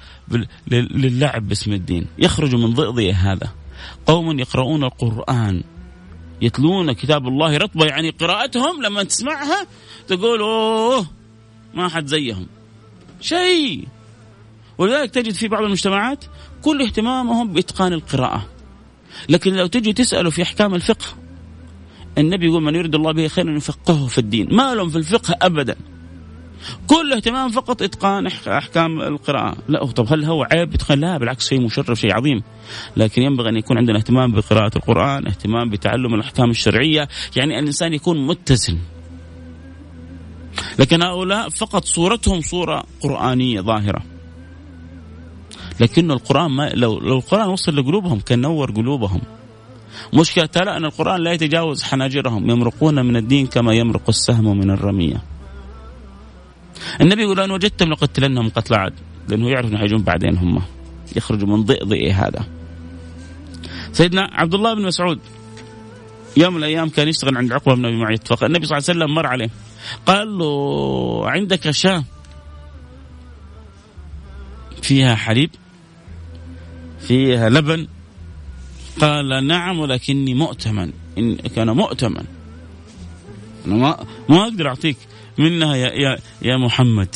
[0.71, 2.07] للعب باسم الدين.
[2.17, 3.51] يخرج من ضئضئ هذا.
[4.05, 5.63] قوم يقرؤون القرآن.
[6.41, 9.67] يتلون كتاب الله رطبة يعني قراءتهم لما تسمعها
[10.07, 11.05] تقول أوه
[11.73, 12.47] ما حد زيهم.
[13.21, 13.87] شيء.
[14.77, 16.25] ولذلك تجد في بعض المجتمعات
[16.61, 18.45] كل اهتمامهم بإتقان القراءة.
[19.29, 21.05] لكن لو تجي تساله في أحكام الفقه
[22.17, 24.55] النبي يقول من يريد الله به خيرا يفقهه في الدين.
[24.55, 25.75] ما لهم في الفقه ابدا.
[26.87, 29.55] كل اهتمام فقط إتقان أحكام القراءة.
[29.67, 32.43] لا طب هل هو عيب؟ اتقان لا بالعكس شيء مشرف شيء عظيم.
[32.97, 37.07] لكن ينبغي أن يكون عندنا اهتمام بقراءة القرآن اهتمام بتعلم الأحكام الشرعية.
[37.35, 38.77] يعني الإنسان يكون متزن
[40.79, 44.03] لكن هؤلاء فقط صورتهم صورة قرآنية ظاهرة.
[45.79, 49.21] لكن القرآن ما لو لو القرآن وصل لقلوبهم كان نور قلوبهم.
[50.13, 55.30] مشكلة لا أن القرآن لا يتجاوز حناجرهم يمرقون من الدين كما يمرق السهم من الرمية.
[57.01, 58.93] النبي يقول ان وجدتم لقتلنهم قتل عاد
[59.29, 60.61] لأنه يعرف انه حيجون بعدين هم.
[61.15, 62.45] يخرجوا من ضئضئ هذا.
[63.91, 65.19] سيدنا عبد الله بن مسعود
[66.37, 69.15] يوم من الأيام كان يشتغل عند عقبة بن أبي معيط فالنبي صلى الله عليه وسلم
[69.15, 69.49] مر عليه.
[70.05, 72.03] قال له عندك شاة
[74.81, 75.49] فيها حليب
[76.99, 77.87] فيها لبن؟
[79.01, 82.25] قال نعم ولكني مؤتمن إن كان مؤتمن.
[83.65, 84.97] أنا ما ما أقدر أعطيك.
[85.37, 87.15] منها يا, يا, يا محمد.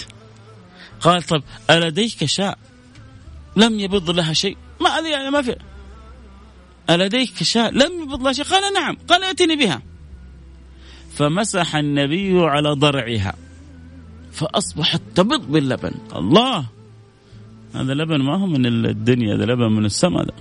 [1.02, 2.58] قال طب ألديك شاء؟
[3.56, 4.58] لم يبض لها شيء.
[4.82, 5.56] ما يعني ما في.
[6.90, 8.46] ألديك شاء؟ لم يبض لها شيء.
[8.46, 9.82] قال نعم قال ائتني بها.
[11.12, 13.36] فمسح النبي على ضرعها.
[14.32, 15.92] فأصبحت تبض باللبن.
[16.16, 16.66] الله!
[17.76, 20.34] هذا لبن ما هو من الدنيا هذا لبن من السماء ده.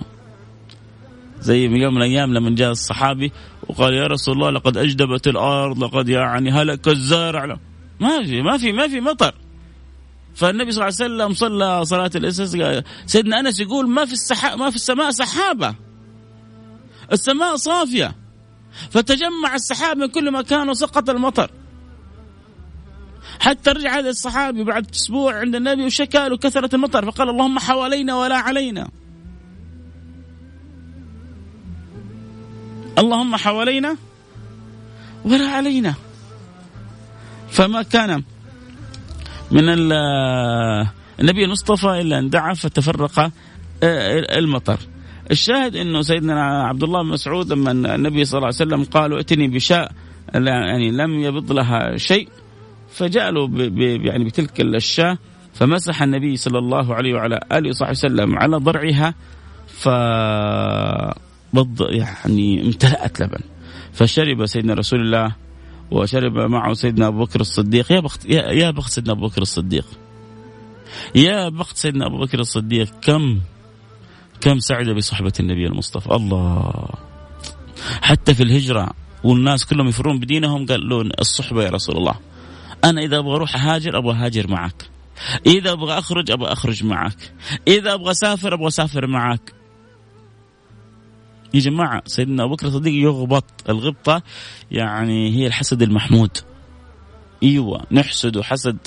[1.39, 3.31] زي يوم من الأيام لما جاء الصحابي
[3.69, 7.57] وقال يا رسول الله لقد أجدبت الأرض لقد يعني هلك الزارع
[7.99, 9.35] ما في ما في ما في مطر.
[10.35, 14.69] فالنبي صلى الله عليه وسلم صلى صلاة الاستسقاء سيدنا أنس يقول ما في السحاب ما
[14.69, 15.75] في السماء سحابة.
[17.11, 18.15] السماء صافية.
[18.89, 21.51] فتجمع السحاب من كل مكان وسقط المطر.
[23.39, 28.15] حتى رجع هذا الصحابي بعد أسبوع عند النبي وشكى له كثرة المطر فقال اللهم حوالينا
[28.15, 28.87] ولا علينا.
[32.97, 33.97] اللهم حوالينا
[35.25, 35.93] ولا علينا.
[37.49, 38.23] فما كان
[39.51, 39.69] من
[41.19, 43.19] النبي المصطفى إلا أن دعا فتفرق
[43.83, 44.79] آه، المطر.
[45.31, 49.47] الشاهد إنه سيدنا عبد الله بن مسعود لما النبي صلى الله عليه وسلم قالوا ائتني
[49.47, 49.91] بشاء
[50.33, 52.29] يعني لم يبض لها شيء.
[52.89, 53.49] فجاء له
[54.05, 55.17] يعني بتلك الشاة
[55.53, 59.13] فمسح النبي صلى الله عليه وعلى آله وصحبه وسلم على ضرعها
[59.67, 59.89] ف
[61.79, 63.41] يعني امتلأت لبن.
[63.93, 65.35] فشرب سيدنا رسول الله
[65.91, 67.91] وشرب معه سيدنا أبو بكر الصديق.
[67.91, 69.85] يا بخت يا, يا بخت سيدنا أبو بكر الصديق.
[71.15, 73.39] يا بخت سيدنا أبو بكر الصديق كم
[74.41, 76.11] كم سعد بصحبة النبي المصطفى.
[76.11, 76.89] الله.
[78.01, 78.89] حتى في الهجرة
[79.23, 82.15] والناس كلهم يفرون بدينهم قال له الصحبة يا رسول الله.
[82.83, 84.89] أنا إذا أبغى أروح أهاجر أبغى أهاجر معك.
[85.45, 87.33] إذا أبغى أخرج أبغى أخرج معك.
[87.67, 89.53] إذا أبغى أسافر أبغى أسافر معك.
[91.55, 93.45] يا جماعة سيدنا أبو بكر الصديق يغبط.
[93.69, 94.21] الغبطة
[94.71, 96.37] يعني هي الحسد المحمود.
[97.43, 98.77] أيوه نحسد حسد.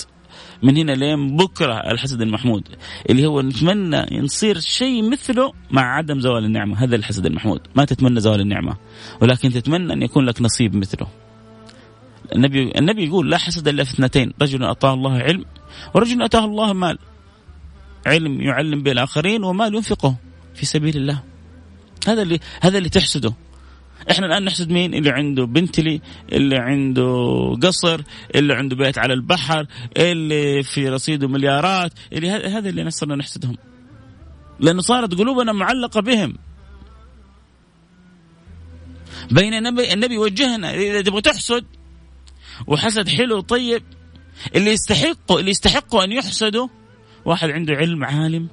[0.63, 2.63] من هنا لين بكرة الحسد المحمود.
[3.09, 6.83] اللي هو نتمنى نصير شيء مثله مع عدم زوال النعمة.
[6.83, 7.61] هذا الحسد المحمود.
[7.75, 8.77] ما تتمنى زوال النعمة
[9.21, 11.07] ولكن تتمنى أن يكون لك نصيب مثله.
[12.35, 14.33] النبي النبي يقول لا حسد إلا في اثنتين.
[14.41, 15.45] رجل اعطاه الله علم
[15.93, 16.97] ورجل أتاه الله مال.
[18.05, 20.15] علم يعلم به الاخرين ومال ينفقه
[20.53, 21.28] في سبيل الله.
[22.11, 23.33] هذا اللي هذا اللي تحسده.
[24.11, 26.01] إحنا الآن نحسد مين؟ اللي عنده بنتلي
[26.31, 27.11] اللي عنده
[27.63, 28.01] قصر
[28.35, 29.65] اللي عنده بيت على البحر
[29.97, 33.57] اللي في رصيده مليارات اللي هذا اللي صرنا نحسدهم.
[34.59, 36.37] لأنه صارت قلوبنا معلقة بهم.
[39.31, 41.65] بين النبي النبي يوجهنا إذا تبغى تحسد
[42.67, 43.83] وحسد حلو طيب
[44.55, 46.67] اللي يستحقوا اللي يستحقوا أن يحسدوا
[47.25, 48.47] واحد عنده علم عالم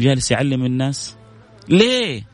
[0.00, 1.16] جالس يعلم الناس.
[1.68, 2.26] ليه؟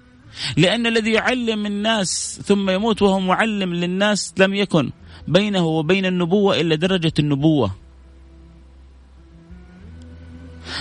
[0.57, 4.91] لأن الذي يعلم الناس ثم يموت وهو معلم للناس لم يكن
[5.29, 7.71] بينه وبين النبوة إلا درجة النبوة.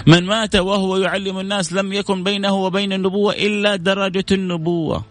[0.07, 5.03] من مات وهو يعلم الناس لم يكن بينه وبين النبوة إلا درجة النبوة.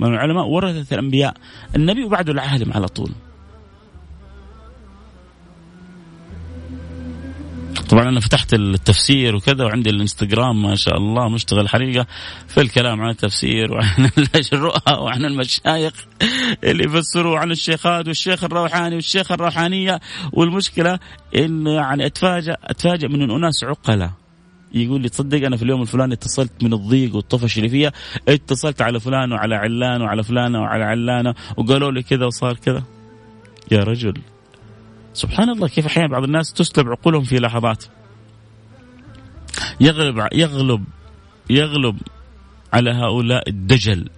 [0.00, 1.34] من العلماء ورثة الأنبياء.
[1.76, 3.10] النبي وبعده العالم على طول.
[7.92, 12.06] طبعا أنا فتحت التفسير وكذا وعندي الإنستغرام ما شاء الله مشتغل حريقة
[12.48, 14.10] في الكلام عن التفسير وعن
[14.52, 15.92] الرؤى وعن المشايخ
[16.64, 20.00] اللي يفسروا عن الشيخات والشيخ الروحاني والشيخ الروحانية.
[20.32, 20.98] والمشكلة
[21.36, 24.10] انه يعني أتفاجأ أتفاجأ من أناس عقلاء
[24.74, 27.92] يقول لي تصدق أنا في اليوم الفلاني اتصلت من الضيق والطفش اللي فيها
[28.28, 32.82] اتصلت على فلان وعلى علان وعلى فلانه وعلى علانه وقالوا لي كذا وصار كذا.
[33.70, 34.14] يا رجل
[35.14, 37.84] سبحان الله كيف أحيانا بعض الناس تسلب عقولهم في لحظات.
[39.80, 40.84] يغلب يغلب
[41.50, 41.98] يغلب
[42.72, 44.08] على هؤلاء الدجل.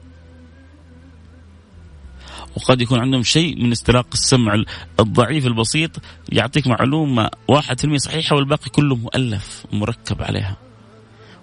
[2.56, 4.62] وقد يكون عندهم شيء من استراق السمع
[5.00, 5.90] الضعيف البسيط
[6.32, 10.56] يعطيك معلومة واحد في صحيحة والباقي كله مؤلف مركب عليها.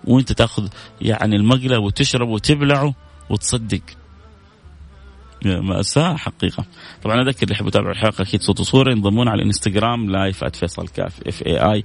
[0.03, 0.67] وانت تاخذ
[1.01, 2.95] يعني المقلب وتشرب وتبلعه
[3.29, 3.81] وتصدق.
[5.45, 6.65] مأساة حقيقة.
[7.03, 11.27] طبعا أذكر اللي يحب يتابع الحلقة أكيد صوت وصورة ينضمون على الإنستغرام live @فيصل كاف
[11.27, 11.83] F A I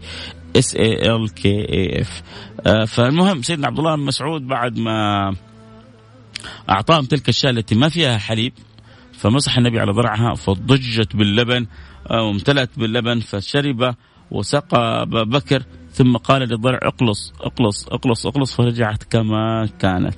[0.57, 2.23] S A L K A F
[2.91, 5.31] فالمهم سيدنا عبد الله بن مسعود بعد ما
[6.71, 8.53] أعطاهم تلك الشاة التي ما فيها حليب
[9.13, 11.67] فمسح النبي على ضرعها فضجت باللبن
[12.11, 13.95] آه، وامتلأت باللبن فشرب
[14.31, 20.15] وسقى أبا بكر ثم قال للضرع اقلص اقلص اقلص اقلص فرجعت كما كانت.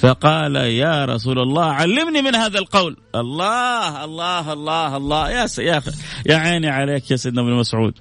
[0.00, 2.96] فقال يا رسول الله علمني من هذا القول.
[3.14, 5.30] الله الله الله الله.
[5.30, 5.82] يا يا
[6.26, 7.94] يا عيني عليك يا سيدنا ابن مسعود.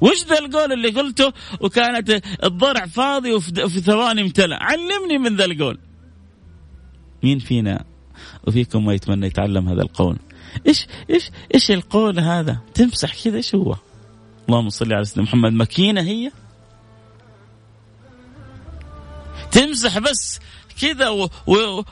[0.00, 4.58] وش ذا القول اللي قلته؟ وكانت الضرع فاضي وفي ثواني امتلأ.
[4.62, 5.78] علمني من ذا القول.
[7.22, 7.84] مين فينا
[8.46, 10.16] وفيكم ما يتمنى يتعلم هذا القول؟
[10.66, 13.76] إيش إيش إيش القول هذا؟ تمسح كذا إيش هو؟
[14.48, 15.52] اللهم صل على سيدنا محمد.
[15.52, 16.30] ماكينة هي؟
[19.50, 20.40] تمسح بس
[20.80, 21.28] كذا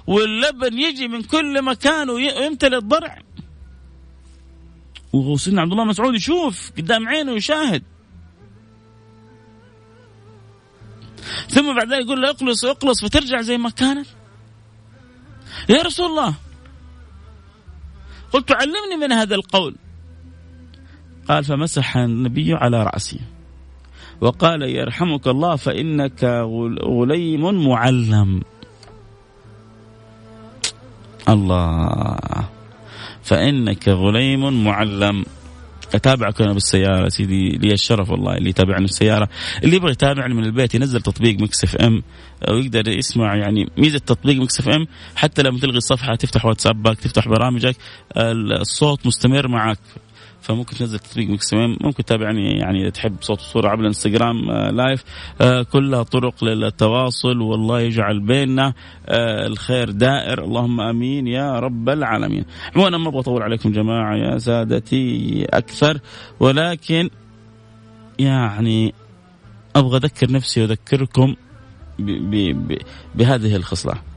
[0.07, 3.19] واللبن يجي من كل مكان ويمتلئ الضرع.
[5.13, 7.83] وسيدنا عبد الله مسعود يشوف قدام عينه ويشاهد.
[11.49, 14.07] ثم بعد ذلك يقول له اقلص اقلص فترجع زي ما كانت.
[15.69, 16.35] يا رسول الله
[18.33, 19.77] قلت علمني من هذا القول.
[21.29, 23.19] قال فمسح النبي على رأسه.
[24.21, 26.25] وقال يرحمك الله فإنك
[26.85, 28.43] غليم معلم.
[31.29, 32.19] الله.
[33.23, 35.25] فإنك غليم معلم.
[35.95, 39.29] أتابعك أنا بالسيارة سيدي لي الشرف والله اللي يتابعني بالسيارة.
[39.65, 42.03] اللي يبغى يتابعني من البيت ينزل تطبيق مكس إف إم.
[42.51, 47.77] ويقدر يسمع يعني ميزة تطبيق مكس FM حتى لما تلغي الصفحه تفتح واتسابك تفتح برامجك
[48.17, 49.79] الصوت مستمر معك.
[50.43, 55.05] فممكن تنزل تطبيق مكس ممكن تتابعني يعني إذا تحب صوت وصوره عبر الانستغرام آه، live.
[55.41, 58.75] آه، كلها طرق للتواصل والله يجعل بيننا
[59.09, 60.45] آه، الخير دائر.
[60.45, 62.45] اللهم آمين يا رب العالمين.
[62.77, 65.99] عموما ما أبغى أطول عليكم جماعة يا سادتي أكثر
[66.41, 67.11] ولكن
[68.19, 68.95] يعني
[69.77, 71.35] أبغى أذكر نفسي وأذكركم
[73.15, 74.12] بهذه الخصلة.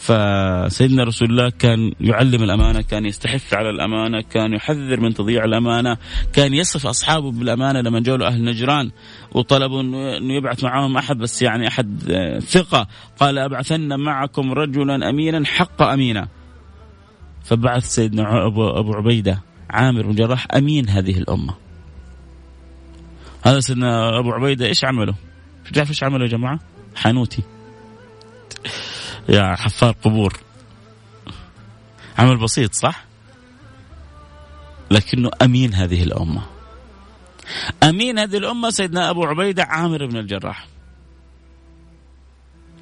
[0.00, 5.96] فسيدنا رسول الله كان يعلم الأمانة، كان يستحث على الأمانة، كان يحذر من تضييع الأمانة،
[6.32, 8.90] كان يصف أصحابه بالأمانة لما جاءوا أهل نجران
[9.32, 9.80] وطلبوا
[10.18, 12.88] إنه يبعث معهم أحد بس يعني أحد آه، ثقة،
[13.20, 16.28] قال أبعثن معكم رجلا امينا حق امينا.
[17.44, 21.54] فبعث سيدنا ابو عبيدة عامر بن جراح أمين هذه الأمة.
[23.42, 25.14] هذا سيدنا أبو عبيدة إيش عمله؟
[25.74, 26.60] تعرف إيش عمله يا جماعة؟
[26.96, 27.42] حانوتي.
[29.28, 30.40] يا حفار قبور.
[32.18, 33.04] عمل بسيط صح؟
[34.90, 36.42] لكنه أمين هذه الأمة.
[37.82, 40.66] أمين هذه الأمة سيدنا أبو عبيدة عامر بن الجراح.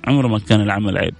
[0.06, 1.14] عمره ما كان العمل عيب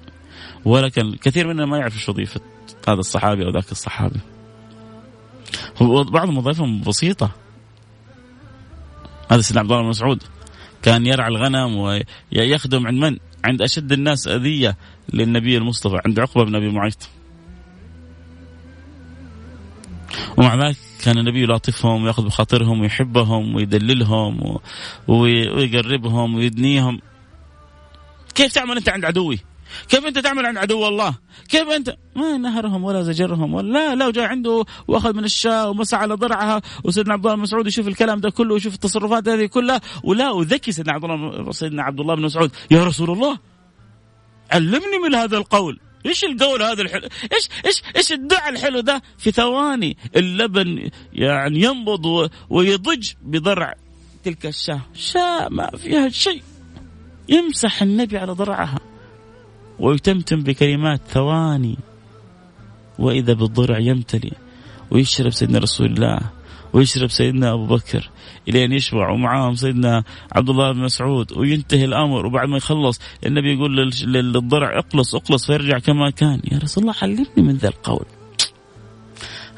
[0.64, 2.40] ولا كان كثير مننا ما يعرف إيش وظيفة
[2.88, 4.20] هذا الصحابي أو ذاك الصحابي.
[5.80, 7.30] بعض وظائفهم بسيطة.
[9.30, 10.22] هذا سيدنا عبد الله بن مسعود
[10.82, 14.76] كان يرعى الغنم ويخدم عند من؟ عند أشد الناس أذية
[15.12, 17.08] للنبي المصطفى عند عقبة بن أبي معيط
[20.36, 24.58] ومع ذلك كان النبي يلاطفهم ويأخذ بخاطرهم ويحبهم ويدللهم
[25.08, 27.00] ويقربهم ويدنيهم
[28.34, 29.38] كيف تعمل أنت عند عدوي؟
[29.88, 31.14] كيف أنت تعمل عند عدو الله؟
[31.48, 35.96] كيف أنت؟ ما نهرهم ولا زجرهم ولا لا لا وجاء عنده وأخذ من الشاة ومسى
[35.96, 39.80] على ضرعها وسيدنا عبد الله بن مسعود يشوف الكلام ده كله ويشوف التصرفات هذه كلها
[40.04, 43.38] ولا وذكي سيدنا عبد الله سيدنا عبد الله بن مسعود يا رسول الله
[44.52, 45.80] علمني من هذا القول.
[46.06, 52.30] إيش القول هذا الحلو؟ إيش إيش إيش الدعاء الحلو ده؟ في ثواني اللبن يعني ينبض
[52.50, 53.74] ويضج بضرع
[54.24, 54.80] تلك الشاة.
[54.94, 56.42] شاة ما فيها شيء.
[57.28, 58.78] يمسح النبي على ضرعها.
[59.80, 61.76] ويتمتم بكلمات ثواني
[62.98, 64.32] وإذا بالضرع يمتلي
[64.90, 66.20] ويشرب سيدنا رسول الله
[66.72, 68.10] ويشرب سيدنا أبو بكر
[68.48, 73.90] إلين يشبع ومعاهم سيدنا عبد الله بن مسعود وينتهي الأمر وبعد ما يخلص النبي يقول
[74.04, 76.40] للضرع اقلص اقلص فيرجع كما كان.
[76.52, 78.06] يا رسول الله علمني من ذا القول.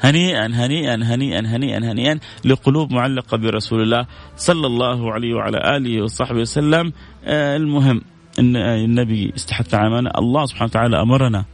[0.01, 4.05] هنيئا هنيئا هنيئا هنيئا هنيئا لقلوب معلقة برسول الله
[4.37, 6.93] صلى الله عليه وعلى آله وصحبه وسلم.
[7.25, 8.01] آه المهم
[8.39, 11.45] إن النبي استحث على الامانه الله سبحانه وتعالى أمرنا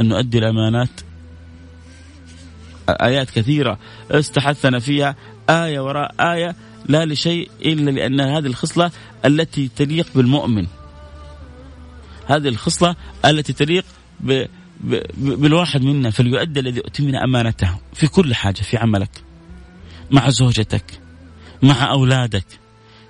[0.00, 1.00] أن نؤدي الأمانات.
[2.88, 3.78] آيات كثيرة
[4.10, 5.16] استحثنا فيها.
[5.50, 6.56] آية وراء آية
[6.88, 8.90] لا لشيء إلا لأن هذه الخصلة
[9.24, 10.66] التي تليق بالمؤمن.
[12.26, 13.84] هذه الخصلة التي تليق
[14.20, 14.46] ب
[15.16, 19.10] بالواحد منا فليؤدي الذي أؤتمن أمانته في كل حاجة في عملك
[20.10, 21.00] مع زوجتك
[21.62, 22.46] مع أولادك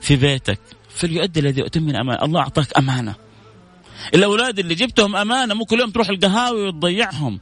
[0.01, 0.59] في بيتك.
[0.95, 2.25] فليؤدي الذي أؤتمن أمانة.
[2.25, 3.15] الله أعطاك أمانة.
[4.15, 7.41] الأولاد اللي جبتهم أمانة مو كل يوم تروح القهاوي وتضيعهم.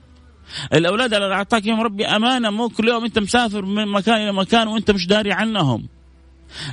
[0.75, 4.69] الأولاد اللي أعطاك يوم ربي أمانة مو كل يوم أنت مسافر من مكان إلى مكان
[4.69, 5.89] وأنت مش داري عنهم.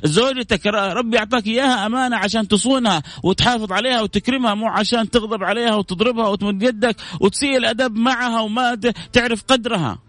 [0.03, 6.27] زوجتك ربي أعطاك إياها أمانة عشان تصونها وتحافظ عليها وتكرمها مو عشان تغضب عليها وتضربها
[6.27, 8.75] وتمد يدك وتسيء الأدب معها وما
[9.13, 10.06] تعرف قدرها.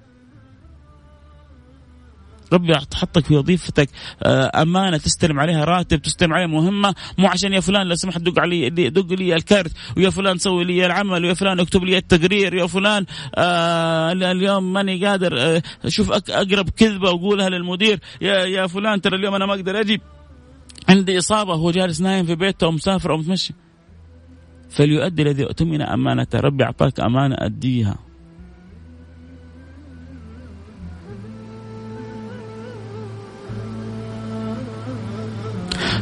[2.52, 3.88] ربي حطك في وظيفتك
[4.22, 8.40] آه، أمانة تستلم عليها راتب تستلم عليها مهمة مو عشان يا فلان لو سمحت دق
[8.40, 12.66] علي دق لي الكارت ويا فلان سوي لي العمل ويا فلان اكتب لي التقرير يا
[12.66, 19.16] فلان آه اليوم ماني قادر آه شوف أقرب كذبة واقولها للمدير يا يا فلان ترى
[19.16, 20.00] اليوم أنا ما أقدر أجي.
[20.88, 23.54] عندي إصابة هو جالس نايم في بيته أو مسافر أو متمشي.
[24.70, 28.07] فليؤدي الذي اؤتمن امانته ربي أعطاك أمانة أديها.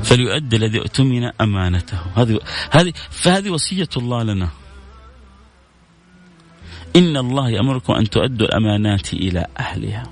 [0.02, 1.98] فليؤدي الذي اؤتمن أمانته.
[2.14, 2.40] هذه
[2.70, 4.48] هذه فهذه وصية الله لنا.
[6.96, 10.02] إن الله يأمركم أن تؤدوا الأمانات إلى أهلها.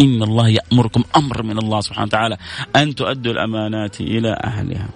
[0.00, 2.36] إن الله يأمركم أمر من الله سبحانه وتعالى
[2.76, 4.88] أن تؤدوا الأمانات إلى أهلها.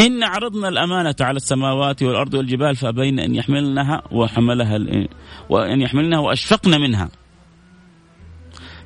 [0.00, 4.78] إن عرضنا الأمانة على السماوات والأرض والجبال فأبين أن يحملنها وحملها
[5.48, 7.08] وأن يحملنها وأشفقن منها.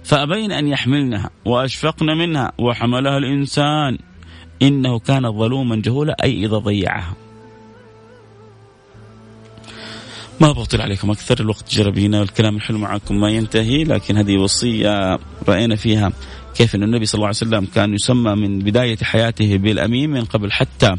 [0.08, 3.98] فأبين أن يحملنها وأشفقن منها وحملها الإنسان.
[4.62, 7.16] إنه كان ظلوما جهولا أي إذا ضيعها.
[10.40, 15.18] ما بطل عليكم أكثر الوقت جرى بينا والكلام الحلو معكم ما ينتهي لكن هذه وصية
[15.48, 16.12] رأينا فيها
[16.54, 20.52] كيف أن النبي صلى الله عليه وسلم كان يسمى من بداية حياته بالأمين من قبل
[20.52, 20.96] حتى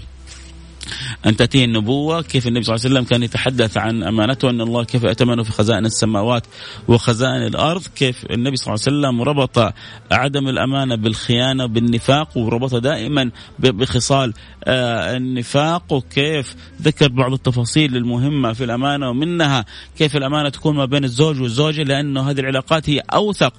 [1.25, 4.83] أن تأتيه النبوة كيف النبي صلى الله عليه وسلم كان يتحدث عن أمانته أن الله
[4.83, 6.43] كيف أتمنه في خزائن السماوات
[6.87, 9.73] وخزائن الأرض كيف النبي صلى الله عليه وسلم ربط
[10.11, 14.33] عدم الأمانة بالخيانة بالنفاق وربط دائما بخصال
[14.63, 19.65] آه، النفاق وكيف ذكر بعض التفاصيل المهمة في الأمانة ومنها
[19.97, 23.53] كيف الأمانة تكون ما بين الزوج والزوجة لأنه هذه العلاقات هي أوثق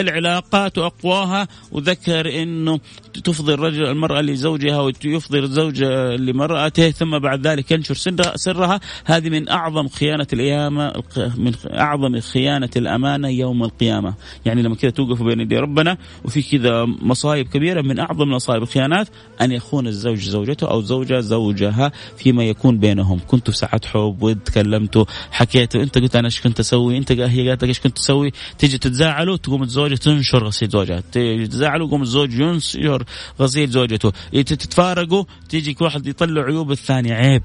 [0.00, 2.80] العلاقات وأقواها وذكر أنه
[3.24, 5.82] تفضي الرجل المرأة لزوجها ويفضي الزوج
[6.18, 7.94] لمرأته ثم بعد ذلك ينشر
[8.34, 8.80] سرها.
[9.04, 10.92] هذه من أعظم خيانة القيامة
[11.36, 14.14] من أعظم خيانة الأمانة يوم القيامة.
[14.44, 19.08] يعني لما كذا توقف بين يدي ربنا وفي كذا مصايب كبيرة من أعظم مصايب الخيانات
[19.40, 23.20] أن يخون الزوج زوجته أو زوجة زوجها فيما يكون بينهم.
[23.26, 27.64] كنتوا في ساعة حب وتكلمتوا حكيتوا أنت قلت أنا إيش كنت أسوي؟ أنت هي قالت
[27.64, 33.04] إيش كنت تسوي؟ تيجي تتزاعلوا تقوم الزوجة تنشر غسيل زوجها تتزاعلوا يقوم الزوج ينشر
[33.40, 37.42] غسيل زوجته تتفارقوا تيجي كل واحد يطلع عيوب الثاني عيب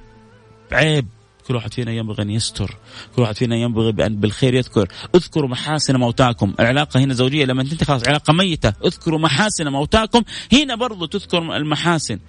[0.72, 1.08] عيب
[1.48, 2.78] كل واحد فينا ينبغي أن يستر،
[3.16, 7.84] كل واحد فينا ينبغي بان بالخير يذكر، اذكروا محاسن موتاكم، العلاقة هنا زوجية لما انت
[7.84, 10.24] خلاص علاقة ميتة، اذكروا محاسن موتاكم،
[10.54, 12.20] هنا برضو تذكر المحاسن.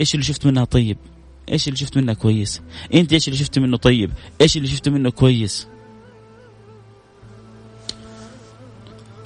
[0.00, 0.96] إيش اللي شفت منها طيب؟
[1.52, 2.62] إيش اللي شفت منها كويس؟
[2.94, 5.68] أنت إيش اللي شفت منه طيب؟ إيش اللي شفت منه كويس؟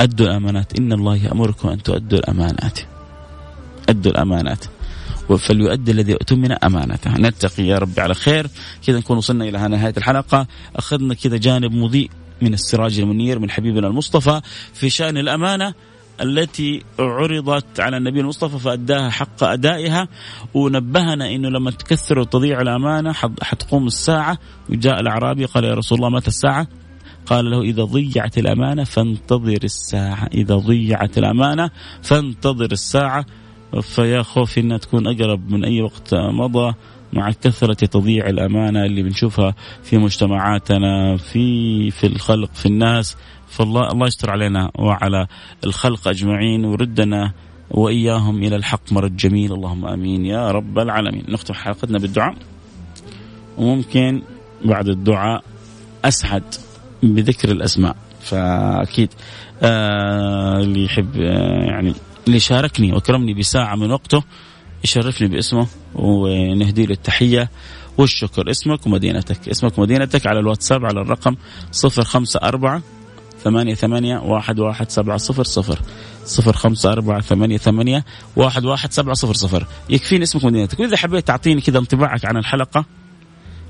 [0.00, 0.78] أدوا الأمانات.
[0.78, 2.78] إن الله يأمركم أن تؤدوا الأمانات.
[3.88, 4.64] أدوا الأمانات.
[5.38, 7.10] فليؤدي الذي أؤتمن أمانته.
[7.10, 8.46] نتقي يا رب على خير.
[8.86, 10.46] كذا نكون وصلنا إلى نهاية الحلقة.
[10.76, 12.10] أخذنا كذا جانب مضيء
[12.42, 14.40] من السراج المنير من حبيبنا المصطفى
[14.74, 15.74] في شأن الأمانة
[16.20, 20.08] التي عرضت على النبي المصطفى فأداها حق أدائها
[20.54, 24.38] ونبهنا إنه لما تكثر وتضيع الأمانة حتقوم الساعة.
[24.68, 26.66] وجاء الأعرابي قال يا رسول الله متى الساعة؟
[27.26, 30.28] قال له إذا ضيعت الأمانة فانتظر الساعة.
[30.34, 31.70] إذا ضيعت الأمانة
[32.02, 33.26] فانتظر الساعة.
[33.82, 36.74] فيا خوفي إنها تكون أقرب من أي وقت مضى
[37.12, 43.16] مع كثرة تضييع الأمانة اللي بنشوفها في مجتمعاتنا في في الخلق في الناس.
[43.48, 45.26] فالله الله يستر علينا وعلى
[45.64, 46.64] الخلق أجمعين.
[46.64, 47.32] وردنا
[47.70, 49.52] وإياهم إلى الحق مرد جميل.
[49.52, 50.26] اللهم آمين.
[50.26, 51.24] يا رب العالمين.
[51.28, 52.34] نختم حلقتنا بالدعاء.
[53.58, 54.22] وممكن
[54.64, 55.44] بعد الدعاء
[56.04, 56.54] أسعد.
[57.02, 59.08] بذكر الأسماء فأكيد
[59.62, 61.94] آه اللي يحب آه يعني
[62.26, 64.22] اللي شاركني واكرمني بساعة من وقته
[64.84, 67.50] يشرفني باسمه ونهدي له التحية
[67.98, 68.50] والشكر.
[68.50, 71.36] اسمك ومدينتك اسمك ومدينتك على الواتساب على الرقم
[71.84, 72.82] 054
[73.44, 75.78] ثمانية ثمانية واحد واحد سبعة صفر صفر
[76.24, 78.04] صفر خمسة أربعة ثمانية ثمانية
[78.36, 79.66] واحد واحد سبعة صفر صفر.
[79.90, 80.80] يكفيني اسمك ومدينتك.
[80.80, 82.84] وإذا حبيت تعطيني كذا انطباعك عن الحلقة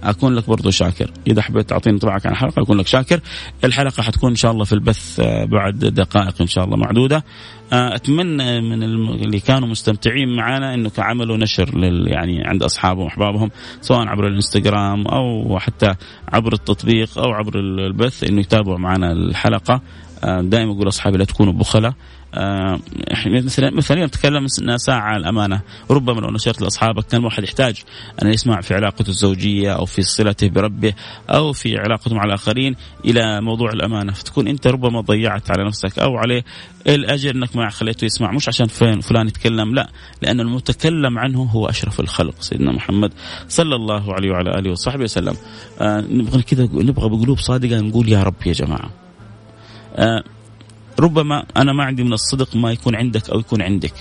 [0.03, 1.11] أكون لك برضو شاكر.
[1.26, 3.20] إذا حبيت تعطيني انطباعك عن الحلقة أكون لك شاكر.
[3.64, 7.24] الحلقة حتكون إن شاء الله في البث آه، بعد دقائق إن شاء الله معدودة.
[7.72, 13.51] آه، أتمنى من اللي كانوا مستمتعين معنا إنه عملوا نشر لل يعني عند أصحابهم وأحبابهم
[13.80, 15.94] سواء عبر الإنستغرام أو حتى
[16.32, 19.80] عبر التطبيق أو عبر البث إنه يتابعوا معنا الحلقة.
[20.24, 21.94] آه، دائما أقول أصحابي لا تكونوا بخلاء.
[23.26, 25.61] مثلا مثلا نتكلم ساعة عن الأمانة.
[25.91, 27.82] ربما لو نشرت لأصحابك كان الواحد يحتاج
[28.22, 30.93] أن يسمع في علاقته الزوجية أو في صلته بربه
[31.30, 34.12] أو في علاقته مع الآخرين إلى موضوع الأمانة.
[34.12, 36.45] فتكون أنت ربما ضيعت على نفسك أو عليه
[36.87, 38.32] الأجر أنك ما خليته يسمع.
[38.32, 39.91] مش عشان فين فلان يتكلم لا
[40.22, 43.12] لأن المتكلم عنه هو أشرف الخلق سيدنا محمد
[43.49, 45.37] صلى الله عليه وعلى آله وصحبه وسلم.
[45.80, 48.91] آه نبغى كذا نبغى بقلوب صادقة نقول يا رب يا جماعة.
[49.97, 50.24] آه
[51.01, 53.94] ربما أنا ما عندي من الصدق ما يكون عندك أو يكون عندك.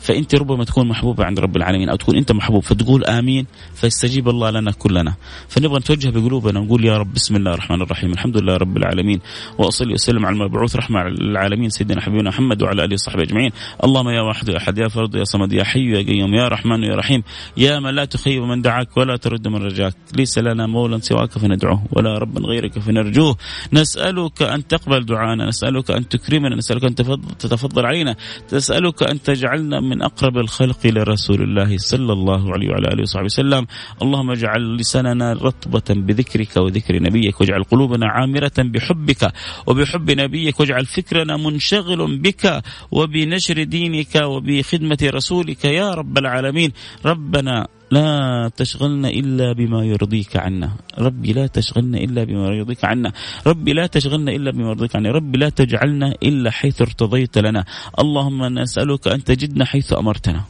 [0.00, 4.50] فأنت ربما تكون محبوبة عند رب العالمين أو تكون أنت محبوب فتقول آمين فيستجيب الله
[4.50, 5.14] لنا كلنا.
[5.48, 9.20] فنبغى نتوجه بقلوبنا ونقول يا رب بسم الله الرحمن الرحيم الحمد لله رب العالمين
[9.58, 13.50] وأصلي وسلم على المبعوث رحمة العالمين سيدنا حبيبنا محمد وعلى آله وصحبه أجمعين.
[13.84, 16.82] اللهم يا واحد يا أحد يا فرد يا صمد يا حي يا قيوم يا رحمن
[16.82, 17.22] يا رحيم
[17.56, 19.94] يا من لا تخيب من دعاك ولا ترد من رجاك.
[20.16, 23.36] ليس لنا مولى سواك فندعوه ولا رب غيرك فنرجوه.
[23.72, 26.94] نسألك أن تقبل دعانا نسألك أن تكرمنا نسألك أن
[27.38, 28.16] تتفضل علينا
[28.52, 33.24] نسألك أن تجعلنا من أقرب الخلق إلى رسول الله صلى الله عليه وعلى آله وصحبه
[33.24, 33.66] وسلم،
[34.02, 39.32] اللهم اجعل لساننا رطبة بذكرك وذكر نبيك، واجعل قلوبنا عامرة بحبك
[39.66, 46.72] وبحب نبيك، واجعل فكرنا منشغل بك وبنشر دينك وبخدمة رسولك يا رب العالمين،
[47.04, 53.12] ربنا لا تشغلنا إلا بما يرضيك عنا ربي لا تشغلنا إلا بما يرضيك عنا
[53.46, 57.64] ربي لا تشغلنا إلا بما يرضيك عنا ربي لا تجعلنا إلا حيث ارتضيت لنا.
[57.98, 60.44] اللهم نسألك أن تجدنا حيث أمرتنا.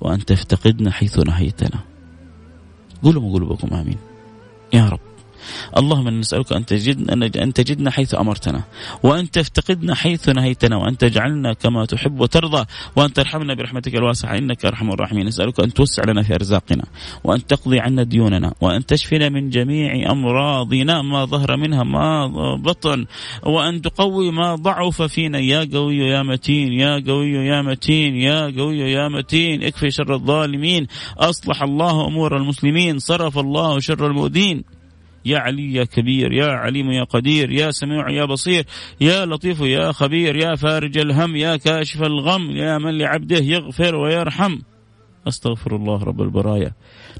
[0.00, 1.80] وأن تفتقدنا حيث نهيتنا.
[3.02, 3.98] قولوا قلوبكم آمين.
[4.74, 5.11] يا رب.
[5.76, 8.62] اللهم نسألك أن تجدنا أن تجدنا حيث أمرتنا
[9.02, 12.64] وأن تفتقدنا حيث نهيتنا وأن تجعلنا كما تحب وترضى
[12.96, 15.26] وأن ترحمنا برحمتك الواسعة إنك أرحم الراحمين.
[15.26, 16.84] نسألك أن توسع لنا في أرزاقنا
[17.24, 22.26] وأن تقضي عنا ديوننا وأن تشفينا من جميع أمراضنا ما ظهر منها ما
[22.56, 23.06] بطن
[23.42, 25.38] وأن تقوي ما ضعف فينا.
[25.38, 29.62] يا قوي يا متين يا قوي يا متين يا قوي يا متين.
[29.62, 30.86] اكفي شر الظالمين
[31.18, 34.64] أصلح الله أمور المسلمين صرف الله شر المؤذين.
[35.24, 38.66] يا علي يا كبير يا عليم يا قدير يا سميع يا بصير
[39.00, 44.58] يا لطيف يا خبير يا فارج الهم يا كاشف الغم يا من لعبده يغفر ويرحم.
[45.28, 46.72] أستغفر الله رب البرايا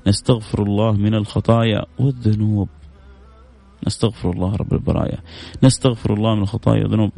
[0.06, 2.68] نستغفر الله من الخطايا والذنوب.
[3.86, 5.18] نستغفر الله رب البرايا
[5.62, 7.12] نستغفر الله من الخطايا والذنوب.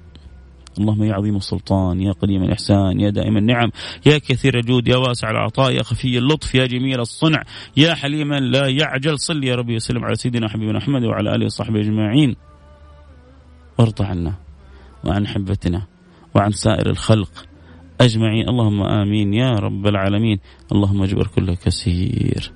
[0.78, 3.70] اللهم يا عظيم السلطان يا قديم الإحسان يا دائم النعم
[4.06, 7.42] يا كثير الجود يا واسع العطاء يا خفي اللطف يا جميل الصنع
[7.76, 11.80] يا حليما لا يعجل صل يا ربي وسلم على سيدنا حبيبنا محمد وعلى آله وصحبه
[11.80, 12.36] أجمعين.
[13.78, 14.34] وارض عنا
[15.04, 15.82] وعن حبتنا
[16.34, 17.30] وعن سائر الخلق
[18.00, 18.48] أجمعين.
[18.48, 20.38] اللهم آمين يا رب العالمين.
[20.72, 22.52] اللهم اجبر كل كثير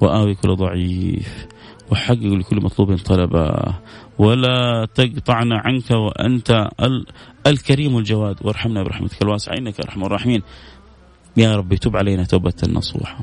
[0.00, 1.46] وآوي كل ضعيف
[1.90, 3.74] وحقق لكل مطلوب طلبه.
[4.18, 6.68] ولا تقطعنا عنك وأنت
[7.46, 10.42] الكريم الجواد وارحمنا برحمتك الواسعة إنك أرحم الراحمين.
[11.36, 13.18] يا رب تب علينا توبة نصوحة.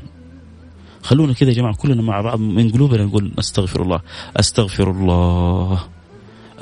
[1.02, 4.00] خلونا كذا يا جماعة كلنا مع بعض من قلوبنا نقول أستغفر الله
[4.36, 5.84] أستغفر الله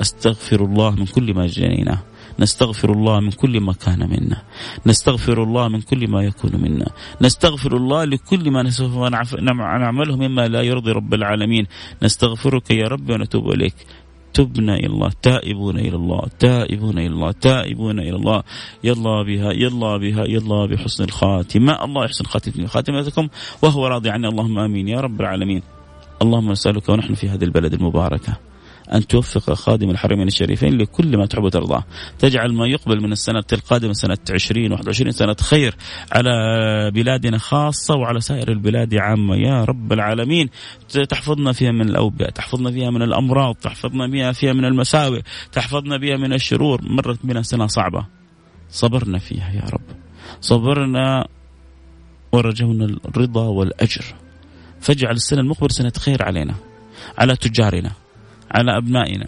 [0.01, 1.99] أستغفر الله من كل ما جنيناه
[2.39, 4.41] نستغفر الله من كل ما كان منا
[4.85, 6.89] نستغفر الله من كل ما يكون منا
[7.21, 8.97] نستغفر الله لكل ما سوف
[9.39, 11.67] نعمله مما لا يرضي رب العالمين.
[12.03, 13.75] نستغفرك يا رب ونتوب إليك.
[14.33, 18.43] تبنا إلى الله تائبون إلى الله تائبون إلى الله تائبون إلى الله.
[18.83, 21.83] يلا بها يلا بها يلا بحسن الخاتمة.
[21.83, 22.25] الله يحسن
[22.67, 23.27] خاتمتكم
[23.61, 25.61] وهو راضي عنا اللهم آمين يا رب العالمين.
[26.21, 28.52] اللهم نسألك ونحن في هذه البلد المباركة.
[28.93, 31.83] أن توفق خادم الحرمين الشريفين لكل ما تحب وترضاه
[32.19, 35.75] تجعل ما يقبل من السنة القادمة سنة 20 21 سنة خير
[36.11, 36.31] على
[36.93, 39.35] بلادنا خاصة وعلى سائر البلاد عامة.
[39.35, 40.49] يا رب العالمين
[41.09, 45.21] تحفظنا فيها من الأوبئة تحفظنا فيها من الأمراض تحفظنا بها فيها من المساوئ
[45.51, 46.81] تحفظنا بها من الشرور.
[46.83, 48.05] مرت بنا سنة صعبة.
[48.69, 49.97] صبرنا فيها يا رب.
[50.41, 51.27] صبرنا
[52.31, 54.05] ورجونا الرضا والأجر.
[54.81, 56.55] فاجعل السنة المقبلة سنة خير علينا
[57.17, 57.91] على تجارنا.
[58.53, 59.27] على أبنائنا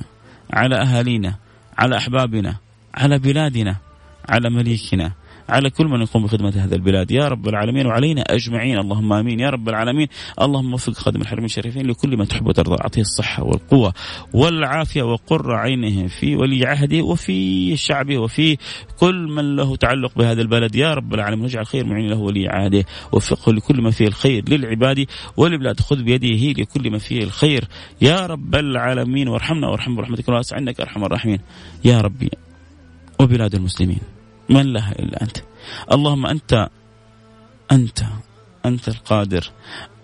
[0.54, 1.36] على أهالينا
[1.78, 2.56] على أحبابنا
[2.96, 3.76] على بلادنا
[4.30, 5.12] على مليكنا.
[5.50, 7.12] على كل من يقوم بخدمة هذا البلاد.
[7.12, 8.78] يا رب العالمين وعلينا أجمعين.
[8.78, 9.40] اللهم آمين.
[9.40, 10.08] يا رب العالمين.
[10.42, 12.76] اللهم وفق خادم الحرمين الشريفين لكل ما تحب وترضى.
[12.82, 13.94] أعطيه الصحة والقوة
[14.34, 18.58] والعافية وقر عينه في ولي عهده وفي شعبه وفي
[19.00, 20.76] كل من له تعلق بهذا البلد.
[20.76, 22.86] يا رب العالمين واجعل خير معين له ولي عهده.
[23.12, 25.06] وفقه لكل ما فيه الخير للعباد
[25.38, 25.80] وللبلاد.
[25.80, 27.64] خذ بيده لكل ما فيه الخير.
[28.02, 31.40] يا رب العالمين وارحمنا وارحم برحمتك الواسعة إنك أرحم الراحمين.
[31.86, 32.30] يا ربي
[33.20, 34.15] وبلاد المسلمين.
[34.50, 35.38] من لها إلا أنت.
[35.92, 36.70] اللهم أنت
[37.72, 38.00] أنت
[38.66, 39.52] أنت القادر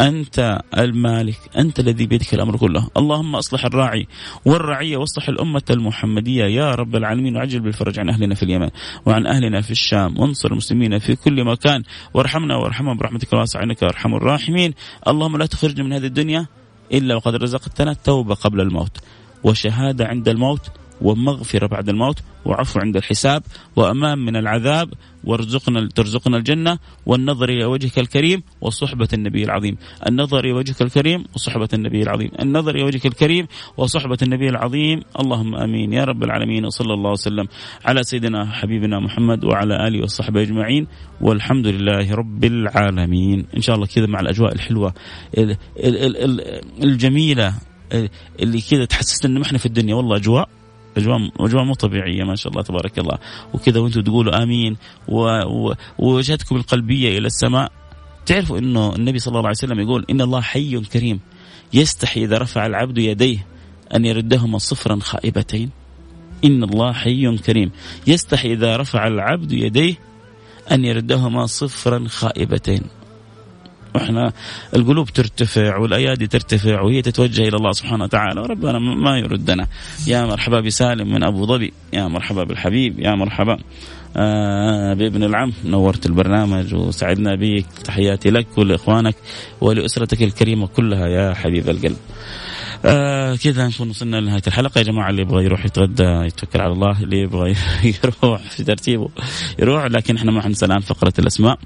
[0.01, 2.87] أنت المالك أنت الذي بيدك الأمر كله.
[2.97, 4.07] اللهم أصلح الراعي
[4.45, 6.45] والرعية واصلح الأمة المحمدية.
[6.45, 8.69] يا رب العالمين وعجل بالفرج عن أهلنا في اليمن
[9.05, 10.19] وعن أهلنا في الشام.
[10.19, 11.83] وانصر المسلمين في كل مكان.
[12.13, 14.73] وارحمنا وارحمهم برحمتك الواسعة إنك أرحم الراحمين.
[15.07, 16.47] اللهم لا تخرجنا من هذه الدنيا
[16.93, 18.97] إلا وقد رزقتنا التوبة قبل الموت.
[19.43, 20.71] وشهادة عند الموت
[21.01, 23.43] ومغفرة بعد الموت وعفو عند الحساب
[23.75, 24.93] وأمان من العذاب.
[25.23, 29.77] وارزقنا ترزقنا الجنة والنظر إلى وجهك الكريم وصحبة النبي العظيم.
[30.07, 32.31] النظر إلى وجهك الكريم وصحبة النبي العظيم.
[32.39, 33.47] النظر إلى وجهك الكريم
[33.77, 35.01] وصحبة النبي العظيم.
[35.19, 35.93] اللهم آمين.
[35.93, 36.65] يا رب العالمين.
[36.65, 37.47] وصلى الله وسلم
[37.85, 40.87] على سيدنا حبيبنا محمد وعلى آله وصحبه أجمعين.
[41.21, 43.45] والحمد لله رب العالمين.
[43.57, 44.93] إن شاء الله كذا مع الأجواء الحلوة
[46.83, 47.53] الجميلة
[48.39, 49.95] اللي كذا تحسسنا ان إحنا في الدنيا.
[49.95, 50.49] والله أجواء
[50.97, 53.17] أجواء أجواء مو طبيعية ما شاء الله تبارك الله.
[53.53, 54.77] وكذا وأنتم تقولوا آمين
[55.99, 57.71] ووجهتكم القلبية إلى السماء.
[58.25, 61.19] تعرفوا إنه النبي صلى الله عليه وسلم يقول إن الله حي كريم
[61.73, 63.47] يستحي إذا رفع العبد يديه
[63.95, 65.69] أن يردهما صفرا خائبتين.
[66.45, 67.71] إن الله حي كريم
[68.07, 69.95] يستحي إذا رفع العبد يديه
[70.71, 72.81] أن يردهما صفرا خائبتين.
[73.95, 74.33] وإحنا
[74.75, 78.41] القلوب ترتفع والأيادي ترتفع وهي تتوجه إلى الله سبحانه وتعالى.
[78.41, 79.67] وربنا ما يردنا.
[80.07, 81.73] يا مرحبا بسالم من أبو ظبي.
[81.93, 82.99] يا مرحبا بالحبيب.
[82.99, 83.57] يا مرحبا.
[84.17, 85.53] آه بابن العم.
[85.65, 89.15] نورت البرنامج وسعدنا بك تحياتي لك ولإخوانك
[89.61, 91.97] ولأسرتك الكريمة كلها يا حبيب القلب.
[92.85, 94.79] آه كذا نكون وصلنا لنهاية الحلقة.
[94.79, 97.03] يا جماعة اللي يبغى يروح يتغدى يتوكل على الله.
[97.03, 97.55] اللي يبغى
[98.03, 99.09] يروح في ترتيبه
[99.59, 99.85] يروح.
[99.85, 101.59] لكن إحنا ما حنسى الآن فقرة الأسماء.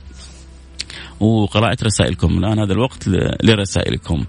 [1.19, 2.37] وقراءة رسائلكم.
[2.37, 3.07] الآن هذا الوقت
[3.43, 4.25] لرسائلكم.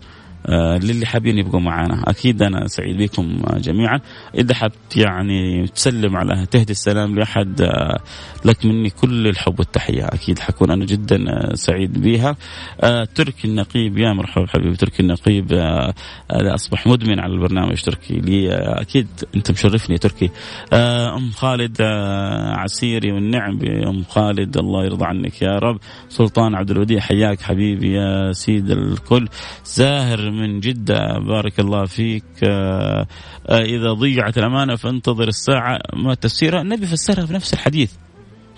[0.82, 4.00] للي حابين يبقوا معنا أكيد أنا سعيد بكم جميعا.
[4.34, 8.00] إذا حبت يعني تسلم على تهدي السلام لأحد آه،
[8.44, 10.04] لك مني كل الحب والتحية.
[10.04, 11.18] أكيد حكون أنا جدا
[11.54, 12.36] سعيد بها.
[13.14, 15.52] تركي النقيب يا مرحبا حبيبي تركي النقيب
[16.30, 18.14] أصبح مدمن على البرنامج تركي.
[18.14, 20.30] لي أكيد أنت مشرفني تركي.
[20.72, 21.82] أم خالد
[22.56, 25.78] عسيري والنعم بام خالد الله يرضى عنك يا رب.
[26.08, 29.28] سلطان عبد الوديع حياك حبيبي يا سيد الكل.
[29.64, 31.18] زاهر من جدة.
[31.18, 32.24] بارك الله فيك.
[32.44, 33.06] آه،
[33.48, 35.78] آه، إذا ضيعت الأمانة فانتظر الساعة.
[35.94, 37.92] ما تفسيرها النبي فسرها في نفس الحديث.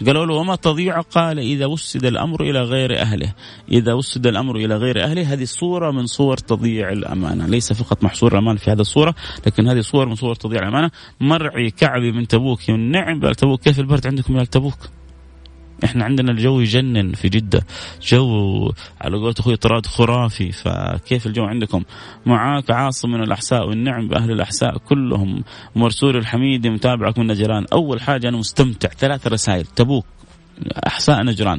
[0.07, 3.35] قالوا له وما تضيع؟ قال إذا وسد الأمر إلى غير أهله.
[3.73, 7.47] إذا وسد الأمر إلى غير أهله هذه صورة من صور تضييع الأمانة.
[7.47, 9.15] ليس فقط محصور الأمانة في هذه الصورة
[9.47, 10.91] لكن هذه صور من صور تضييع الأمانة.
[11.21, 12.61] مرعي كعبي من تبوك.
[12.69, 13.61] والنعم تبوك.
[13.61, 14.79] كيف البرد عندكم يا تبوك؟
[15.85, 17.67] إحنا عندنا الجو يجنن في جدة.
[18.03, 20.53] جو على قولة أخوي طراد خرافي.
[20.53, 21.83] فكيف الجو عندكم؟
[22.27, 24.79] معاك عاصم من الأحساء والنعم بأهل الأحساء.
[24.79, 25.45] كلهم
[25.77, 27.67] مرسول الحميدي متابعك من نجران.
[27.73, 28.89] أول حاجة أنا مستمتع.
[28.89, 29.65] ثلاث رسائل.
[29.65, 30.05] تبوك.
[30.87, 31.59] أحساء نجران.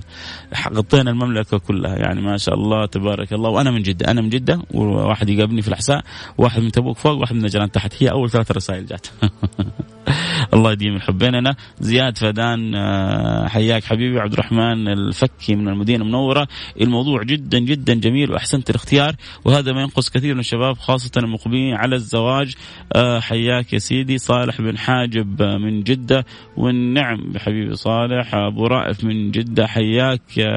[0.73, 1.95] غطينا المملكة كلها.
[1.95, 3.49] يعني ما شاء الله تبارك الله.
[3.49, 4.11] وأنا من جدة.
[4.11, 4.61] أنا من جدة.
[4.73, 6.03] وواحد يقابلني في الأحساء.
[6.37, 8.03] واحد من تبوك فوق واحد من نجران تحت.
[8.03, 9.07] هي أول ثلاث رسائل جات.
[10.53, 16.47] الله يديم الحب بيننا زياد فدان آه، حياك حبيبي عبد الرحمن الفكي من المدينة المنورة.
[16.81, 21.95] الموضوع جدا جدا جميل وأحسنت الاختيار وهذا ما ينقص كثير من الشباب خاصة المقبلين على
[21.95, 22.55] الزواج.
[22.95, 26.25] آه، حياك يا سيدي صالح بن حاجب من جدة
[26.57, 28.35] والنعم حبيبي صالح.
[28.35, 30.47] أبو رائف من جدة حياك يا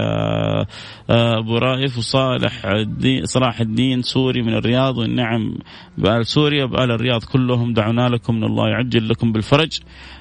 [1.11, 1.99] آه، أبو رائف.
[1.99, 5.55] وصالح الدين صلاح الدين سوري من الرياض والنعم
[5.99, 9.42] بآل سوريا بآل الرياض كلهم دعونا لكم من الله يعجل لكم بالفرج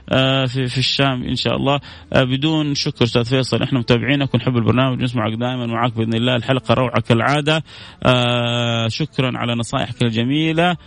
[0.09, 1.79] آه، في, في الشام إن شاء الله.
[2.13, 6.35] آه، بدون شكر أستاذ فيصل إحنا متابعينك ونحب البرنامج نسمعك دائما معك بإذن الله.
[6.35, 7.63] الحلقة روعة كالعادة.
[8.03, 10.77] آه، شكرا على نصائحك الجميلة.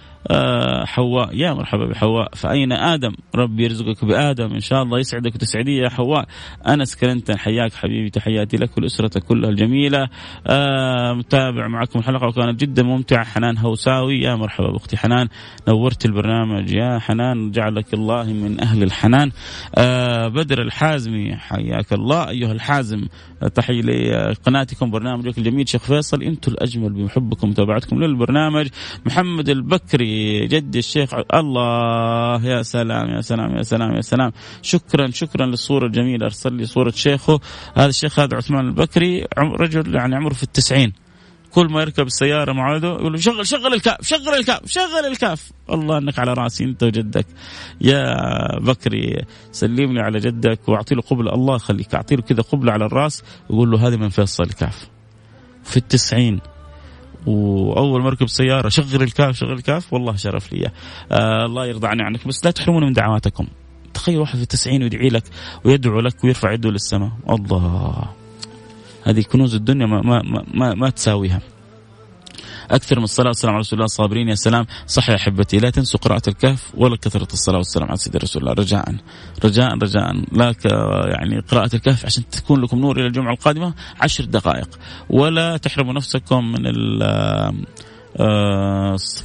[0.85, 1.37] حواء.
[1.37, 2.35] يا مرحبا بحواء.
[2.35, 4.55] فأين آدم؟ ربي يرزقك بآدم.
[4.55, 6.27] إن شاء الله يسعدك وتسعدي يا حواء.
[6.69, 8.11] أنس كلنتن حياك حبيبي.
[8.11, 10.09] تحياتي لك ولأسرتك كلها الجميلة.
[10.47, 13.25] آه، متابع معكم الحلقة وكانت جدا ممتعة.
[13.25, 14.21] حنان هوساوي.
[14.21, 15.29] يا مرحبا بأختي حنان.
[15.69, 16.73] نورت البرنامج.
[16.73, 19.31] يا حنان جعلك الله من أهل الحنان.
[19.75, 21.37] آه، بدر الحازمي.
[21.37, 22.29] حياك الله.
[22.29, 23.07] أيها الحازم
[23.55, 24.91] تحية لقناتكم.
[24.91, 25.69] برنامجك الجميل.
[25.69, 26.93] شيخ فيصل أنتم الأجمل.
[26.93, 28.69] بمحبكم ومتابعتكم للبرنامج.
[29.07, 30.14] محمد البكري.
[30.47, 34.33] جدي الشيخ الله يا سلام يا سلام يا سلام يا سلام.
[34.63, 37.41] شكرا شكرا للصورة الجميلة أرسل لي صورة شيخه.
[37.77, 40.93] هذا الشيخ هذا عثمان البكري رجل يعني عمره في التسعين.
[41.51, 45.53] كل ما يركب السيارة مع ولده يقول له شغل شغل الكاف شغل الكاف شغل الكاف.
[45.71, 47.27] الله أنك على رأسي أنت وجدك.
[47.81, 48.05] يا
[48.59, 52.85] بكري سلم لي على جدك واعطي له قبلة الله يخليك أعطي له كذا قبلة على
[52.87, 53.23] الرأس.
[53.51, 54.89] ويقول له هذه من فيصل الكاف.
[55.65, 56.41] في التسعين.
[57.27, 60.71] وأول ما أركب سيارة شغل الكاف شغل الكاف والله شرف لي.
[61.13, 63.47] آه الله يرضى عني عنك بس لا تحرموني من دعواتكم.
[63.95, 65.25] تخيل واحد في التسعين ويدعي لك
[65.65, 67.11] ويدعو لك ويرفع يده للسماء.
[67.31, 68.05] الله.
[69.05, 71.41] هذه كنوز الدنيا ما ما ما, ما تساويها.
[72.71, 73.85] أكثر من الصلاة والسلام على رسول الله.
[73.85, 74.67] الصابرين يا سلام.
[74.87, 78.53] صح يا أحبتي لا تنسوا قراءة الكهف ولا كثرة الصلاة والسلام على سيدنا رسول الله.
[78.53, 78.95] رجاء
[79.45, 80.25] رجاء رجاء.
[80.33, 80.55] لا
[81.19, 83.75] يعني قراءة الكهف عشان تكون لكم نور إلى الجمعة القادمة.
[84.01, 84.69] عشر دقائق.
[85.11, 87.55] ولا تحرموا نفسكم من آه،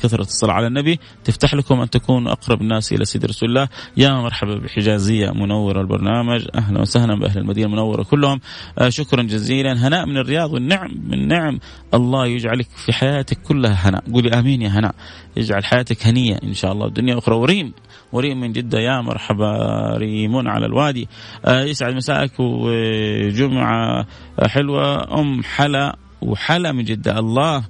[0.04, 1.00] كثرة الصلاة على النبي.
[1.24, 3.68] تفتح لكم أن تكونوا أقرب الناس إلى سيد رسول الله.
[3.98, 6.48] يا مرحبا بحجازية منورة البرنامج.
[6.56, 8.40] أهلا وسهلا بأهل المدينة المنورة كلهم.
[8.80, 9.88] آه، شكرا جزيلا.
[9.88, 11.60] هناء من الرياض والنعم من نعم.
[11.94, 14.04] الله يجعلك في حياتك كلها هناء.
[14.14, 14.96] قولي آمين يا هناء.
[15.38, 16.86] يجعل حياتك هنية إن شاء الله.
[16.88, 17.36] الدنيا أخرى.
[17.36, 17.74] وريم.
[18.12, 18.80] وريم من جدة.
[18.80, 19.58] يا مرحبا.
[19.98, 21.08] ريمون على الوادي.
[21.46, 22.32] آه، يسعد مساءك.
[22.40, 24.06] وجمعة
[24.48, 25.20] حلوة.
[25.20, 25.98] أم حلا.
[26.22, 27.20] وحلا من جدة.
[27.20, 27.64] الله.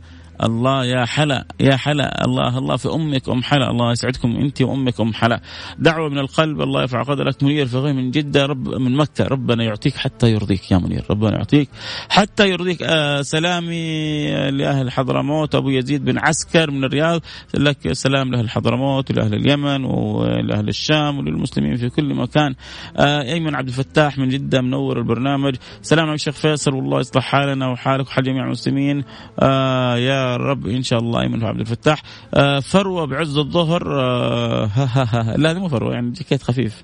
[0.44, 5.02] الله يا حلا يا حلا الله الله في أمك أم حلا الله يسعدكم أنت وأمك
[5.02, 5.42] أم حلا.
[5.80, 9.64] دعوة من القلب الله يرفع قدرك منير في غير من جدة رب من مكة ربنا
[9.64, 11.70] يعطيك حتى يرضيك يا منير ربنا يعطيك
[12.10, 12.82] حتى يرضيك.
[12.82, 17.22] آه سلامي لأهل حضرموت أبو يزيد بن عسكر من الرياض
[17.54, 22.56] لك سلام لأهل حضرموت ولأهل اليمن ولأهل الشام وللمسلمين في كل مكان.
[22.98, 25.56] آه أيمن عبد الفتاح من جدة منور البرنامج.
[25.82, 29.04] سلام عليك شيخ فيصل والله يصلح حالنا وحالك وحال جميع المسلمين.
[29.40, 32.01] آه يا رب إن شاء الله ايمن عبد الفتاح.
[32.34, 36.84] آه فروة بعز الظهر آه ها ها ها لا مو فروة يعني جاكيت خفيف.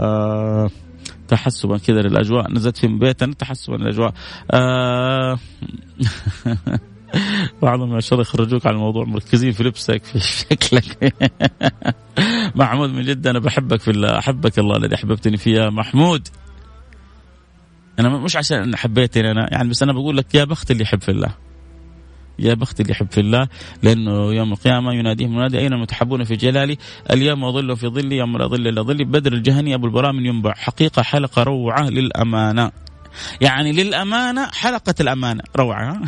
[0.00, 0.70] آه
[1.28, 2.52] تحسبا كذا للأجواء.
[2.52, 4.14] نزلت في بيتنا تحسبا للأجواء.
[7.62, 11.14] بعضهم ما شاء الله يخرجوك على الموضوع مركزين في لبسك في شكلك.
[12.54, 16.28] محمود من جد أنا بحبك في الله أحبك الله الذي أحببتني فيه محمود.
[17.98, 21.10] أنا مش عشان حبيتني أنا يعني بس أنا بقول لك يا بخت اللي يحب في
[21.10, 21.34] الله.
[22.38, 23.48] يا بخت اللي يحب في الله
[23.82, 26.78] لأنه يوم القيامة يناديهم منادي أين المتحبون في جلالي؟
[27.10, 29.04] اليوم أظل في ظلي يوم لا ظل إلا ظلي.
[29.04, 30.54] بدر الجهني أبو البراء من ينبع.
[30.54, 32.70] حقيقة حلقة روعة للأمانة.
[33.40, 35.42] يعني للأمانة حلقة الأمانة.
[35.56, 36.00] روعة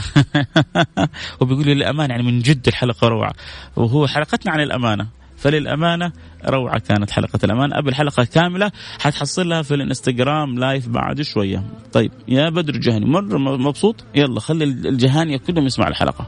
[1.41, 3.33] وبيقول للأمانة يعني من جد الحلقة روعة.
[3.77, 5.07] وهو حلقتنا عن الأمانة.
[5.45, 6.13] فللأمانة
[6.49, 11.65] روعة كانت حلقة الأمانة قبل حلقة كاملة حتحصلها في الإنستغرام لايف بعد شوية.
[11.93, 16.27] طيب يا بدر الجهني مرة مبسوط؟ يلا خلي الجهانية كلهم يسمع الحلقة.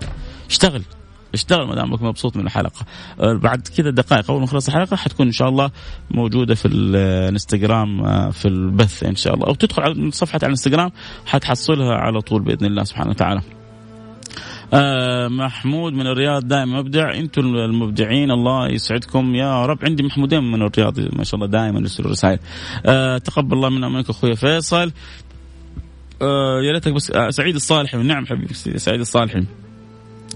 [0.50, 0.82] اشتغل
[1.34, 2.86] اشتغل ما دامك مبسوط من الحلقة.
[3.20, 5.70] أه، بعد كذا دقائق أول ما نخلص الحلقة حتكون إن شاء الله
[6.10, 9.46] موجودة في الإنستغرام أه، في البث إن شاء الله.
[9.46, 10.90] أو تدخل على صفحة على الإنستغرام
[11.26, 13.55] حتحصلها على طول بإذن الله سبحانه وتعالى.
[14.74, 17.14] آه محمود من الرياض دائما مبدع.
[17.14, 19.34] أنتم المبدعين الله يسعدكم.
[19.34, 22.38] يا رب عندي محمودين من الرياض ما شاء الله دائما يرسلوا رسائل
[22.86, 24.92] آه تقبل الله منا ومنك أخوي فيصل.
[26.22, 29.44] آه يا ريتك بس آه سعيد الصالحي نعم حبيبي سعيد الصالحي.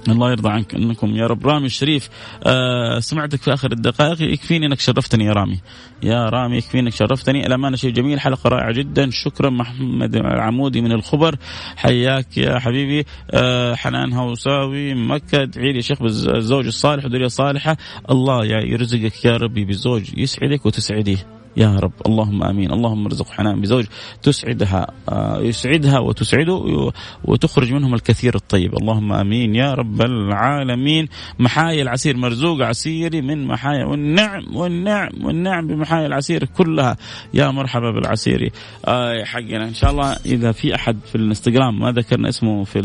[0.09, 1.47] الله يرضى عنك انكم يا رب.
[1.47, 2.09] رامي الشريف
[2.47, 4.23] آه سمعتك في آخر الدقائق.
[4.23, 5.61] يكفيني إنك شرفتني يا رامي.
[6.03, 7.47] يا رامي يكفيني إنك شرفتني.
[7.47, 9.11] الامانه شيء جميل حلقة رائعة جدا.
[9.11, 11.37] شكرا محمد عمودي من الخبر.
[11.77, 13.07] حياك يا حبيبي.
[13.31, 15.43] آه حنان هوساوي مكة.
[15.43, 17.77] ادعي لي يا شيخ بالزوج الصالح وذريه صالحة.
[18.11, 21.40] الله يرزقك يا ربي بزوج يسعدك وتسعديه.
[21.57, 21.93] يا رب.
[22.07, 22.73] اللهم آمين.
[22.73, 23.85] اللهم ارزق حنان بزوج
[24.23, 26.93] تسعدها آه، يسعدها وتسعده
[27.25, 28.75] وتخرج منهم الكثير الطيب.
[28.75, 29.55] اللهم آمين.
[29.55, 31.09] يا رب العالمين.
[31.39, 36.97] محايا العسير مرزوق عسيري من محايا والنعم والنعم والنعم بمحايا العسير كلها.
[37.35, 38.51] يا مرحبا بالعسيري.
[38.85, 39.69] آه حقنا.
[39.69, 42.79] إن شاء الله إذا في أحد في الانستغرام ما ذكرنا اسمه في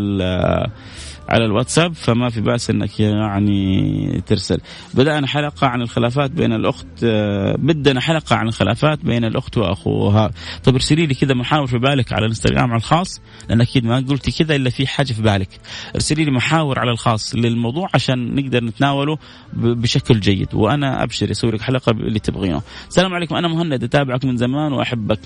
[1.30, 4.58] على الواتساب فما في بأس إنك يعني ترسل.
[4.94, 7.06] بدأنا حلقة عن الخلافات بين الأخت
[7.60, 10.32] بدنا حلقة عن الخلافات بين الأخت وأخوها.
[10.64, 14.32] طيب ارسلي لي كذا محاور في بالك على الإنستغرام على الخاص لأن أكيد ما قلتي
[14.32, 15.50] كذا إلا في حاجة في بالك.
[15.96, 19.18] ارسلي لي محاور على الخاص للموضوع عشان نقدر نتناوله
[19.54, 20.54] بشكل جيد.
[20.54, 23.36] وأنا أبشر أسوي لك حلقة اللي تبغينه السلام عليكم.
[23.36, 25.20] أنا مهند أتابعك من زمان وأحبك.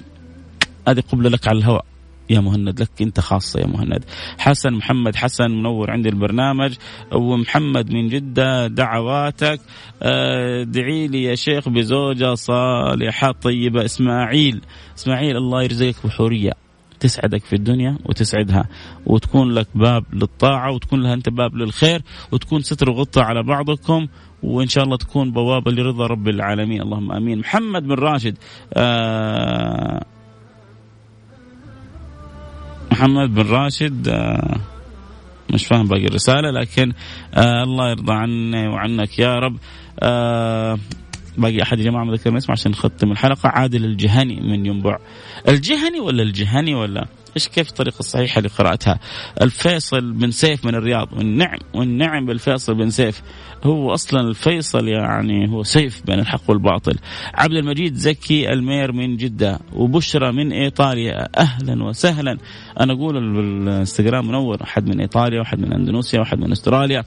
[0.88, 1.86] هذه قبلة لك على الهواء.
[2.30, 4.06] يا مهند لك انت خاصة يا مهند.
[4.40, 6.76] حسن محمد حسن منور عندي البرنامج.
[7.14, 9.60] ومحمد من جدة دعواتك.
[10.02, 13.86] ادعي لي يا شيخ بزوجة صالحة طيبة.
[13.86, 14.62] إسماعيل
[14.98, 16.52] إسماعيل الله يرزقك بحورية.
[17.00, 18.66] تسعدك في الدنيا وتسعدها.
[19.06, 22.02] وتكون لك باب للطاعة وتكون لها أنت باب للخير
[22.32, 24.08] وتكون ستر وغطة على بعضكم.
[24.44, 26.82] وإن شاء الله تكون بوابة لرضا رب العالمين.
[26.82, 27.40] اللهم آمين.
[27.40, 28.38] محمد بن راشد.
[28.74, 30.06] آه
[32.92, 34.60] محمد بن راشد آه،
[35.54, 36.94] مش فاهم باقي الرسالة لكن
[37.34, 39.58] آه الله يرضى عني وعنك يا رب.
[40.00, 40.80] آه
[41.38, 43.50] باقي أحد يا جماعة ما ذكرنا اسمه عشان نختم الحلقة.
[43.50, 44.98] عادل الجهني من ينبع.
[45.48, 49.00] الجهني ولا الجهني ولا؟ إيش كيف الطريقة الصحيحة لقراءتها
[49.42, 51.14] الفيصل بن سيف من الرياض.
[51.14, 53.22] والنعم والنعم بالفيصل بن سيف.
[53.64, 56.96] هو أصلا الفيصل يعني هو سيف بين الحق والباطل.
[57.34, 59.60] عبد المجيد زكي المير من جدة.
[59.74, 61.28] وبشرى من إيطاليا.
[61.38, 62.38] أهلا وسهلا.
[62.80, 67.04] أنا أقول بالانستغرام منور أحد من إيطاليا واحد من أندونيسيا واحد من أستراليا.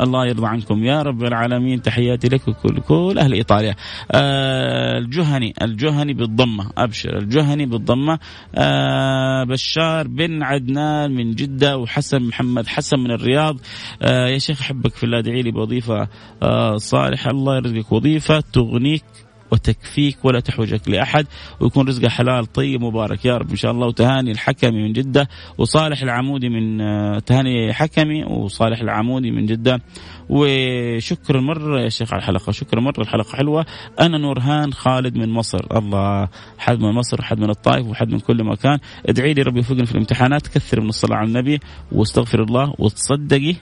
[0.00, 0.84] الله يرضى عنكم.
[0.84, 3.74] يا رب العالمين تحياتي لك وكل كل أهل إيطاليا.
[4.12, 6.70] آه الجهني الجهني بالضمة.
[6.78, 7.18] أبشر.
[7.18, 8.18] الجهني بالضمة.
[8.54, 13.56] آه بشار بن عدنان من جدة وحسن محمد حسن من الرياض.
[14.02, 16.08] آه يا شيخ أحبك في الله ادعي لي بوظيفة
[16.42, 17.30] آه صالحة.
[17.30, 19.04] الله يرزقك وظيفة تغنيك
[19.50, 21.26] وتكفيك ولا تحوجك لأحد
[21.60, 23.50] ويكون رزقها حلال طيب مبارك يا رب.
[23.50, 23.86] إن شاء الله.
[23.86, 25.28] وتهاني الحكمي من جدة
[25.58, 29.80] وصالح العمودي من آه، تهاني حكمي وصالح العمودي من جدة.
[30.28, 32.52] وشكرا مرة يا شيخ على الحلقة.
[32.52, 33.66] شكرا مرة الحلقة حلوة.
[34.00, 35.66] أنا نورهان خالد من مصر.
[35.76, 36.28] الله.
[36.58, 38.78] حد من مصر حد من الطائف وحد من كل مكان.
[39.06, 40.46] ادعي لي ربي يوفقني في الامتحانات.
[40.48, 41.60] كثر من الصلاة على النبي
[41.92, 43.54] واستغفر الله وتصدقي.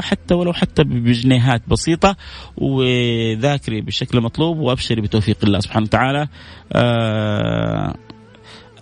[0.00, 2.16] حتى ولو حتى بجنيهات بسيطة.
[2.56, 6.28] وذاكري بالشكل المطلوب وأبشري بتوفيق الله سبحانه وتعالى.
[6.72, 7.94] آه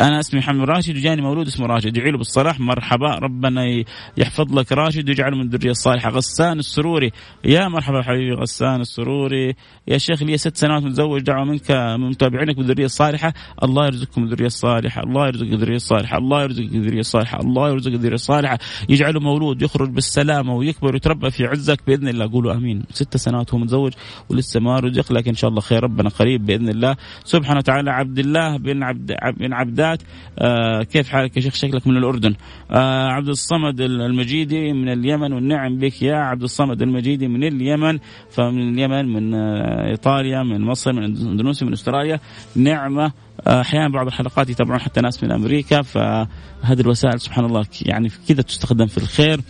[0.03, 1.87] أنا اسمي محمد راشد وجاني مولود اسمه راشد.
[1.87, 2.61] ادعي له بالصلاح.
[2.61, 3.15] مرحبا.
[3.15, 3.85] ربنا
[4.17, 6.11] يحفظ لك راشد ويجعله من الذريه الصالحة.
[6.11, 7.11] غسان السروري.
[7.45, 9.55] يا مرحبا حبيبي غسان السروري.
[9.89, 11.23] يا شيخ لي ست سنوات متزوج.
[11.23, 13.33] دعوة منك من متابعينك بالذريه الصالحة.
[13.63, 15.03] الله يرزقكم الذريه الصالحة.
[15.03, 16.19] الله يرزق الذريه الصالحة.
[16.19, 17.41] الله يرزق الذريه الصالحة.
[17.41, 18.59] الله يرزق الذريه الصالحة.
[18.89, 22.31] يجعله مولود يخرج بالسلامة ويكبر ويتربى في عزك بإذن الله.
[22.33, 22.85] قولوا آمين.
[22.91, 23.93] ست سنوات هو متزوج
[24.29, 25.85] ولسه ما رزق لكن إن شاء الله خير.
[25.85, 26.97] ربنا قريب بإذن الله.
[27.25, 30.03] سبحانه وتعالى عبد الله بن عبد بن عبدات الحلقات
[30.39, 32.35] آه كيف حالك يا شيخ شكلك من الأردن؟
[32.71, 37.99] آه عبد الصمد المجيدي من اليمن والنعم بك يا عبد الصمد المجيدي من اليمن
[38.31, 42.21] فمن اليمن من آه إيطاليا من مصر من إندونيسيا من أستراليا
[42.57, 43.13] نعمة
[43.47, 48.87] أحيانا بعض الحلقات يتابعون حتى ناس من أمريكا فهذه الوسائل سبحان الله يعني كذا تستخدم
[48.87, 49.41] في الخير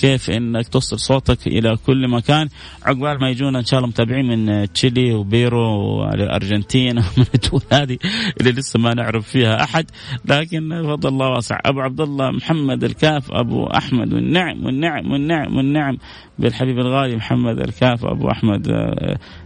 [0.00, 2.48] كيف إنك توصل صوتك إلى كل مكان.
[2.82, 7.98] عقبال ما يجونا إن شاء الله متابعين من تشيلي وبيرو والأرجنتين من الدول هذه
[8.40, 9.90] اللي لسه ما نعرف فيها أحد.
[10.24, 11.58] لكن فضل الله واسع.
[11.64, 15.98] أبو عبد الله محمد الكاف أبو أحمد والنعم والنعم والنعم والنعم.
[16.38, 18.68] بالحبيب الغالي محمد الكاف أبو أحمد.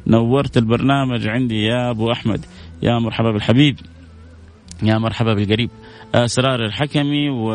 [0.07, 2.45] نورت البرنامج عندي يا أبو أحمد.
[2.83, 3.81] يا مرحبا بالحبيب
[4.83, 5.71] يا مرحبا بالقريب.
[6.15, 7.53] اسرار الحكمي و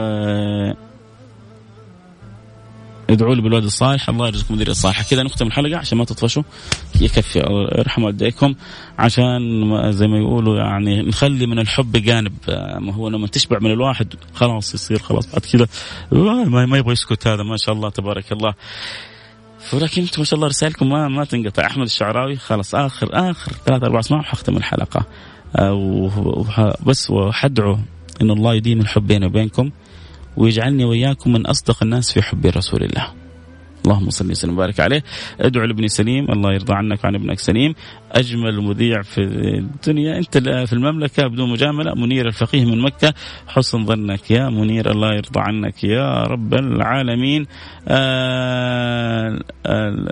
[3.10, 4.10] ادعوا لي بالولد الصالح.
[4.10, 6.44] الله يرزقكم الذريه الصالحه كذا نختم الحلقة عشان ما تطفشوا.
[7.02, 7.44] يكفي.
[7.80, 8.56] ارحموا والديكم
[9.00, 12.34] عشان زي ما يقولوا يعني نخلي من الحب جانب.
[12.80, 15.68] ما هو لما تشبع من الواحد خلاص يصير خلاص بعد كذا.
[16.46, 17.44] ما يبغى يسكت هذا.
[17.44, 18.54] ما شاء الله تبارك الله.
[19.74, 21.66] ولكن أنتم ما شاء الله رسائلكم ما ما تنقطع.
[21.66, 25.06] أحمد الشعراوي خلاص اخر آخر ثلاث أربع أسماء وحختم الحلقة.
[26.86, 27.78] بس وحدعو
[28.22, 29.72] إن الله يديم الحب بيني وبينكم
[30.38, 33.08] ويجعلني وإياكم من أصدق الناس في حب رسول الله.
[33.86, 35.04] اللهم صل وسلم وبارك عليه.
[35.40, 37.76] ادعو لابني سليم الله يرضى عنك وعن ابنك سليم.
[38.12, 40.18] أجمل مذيع في الدنيا.
[40.18, 43.14] أنت في المملكة بدون مجاملة منير الفقيه من مكة.
[43.48, 47.46] حسن ظنك يا منير الله يرضى عنك يا رب العالمين.
[47.88, 50.08] آه آه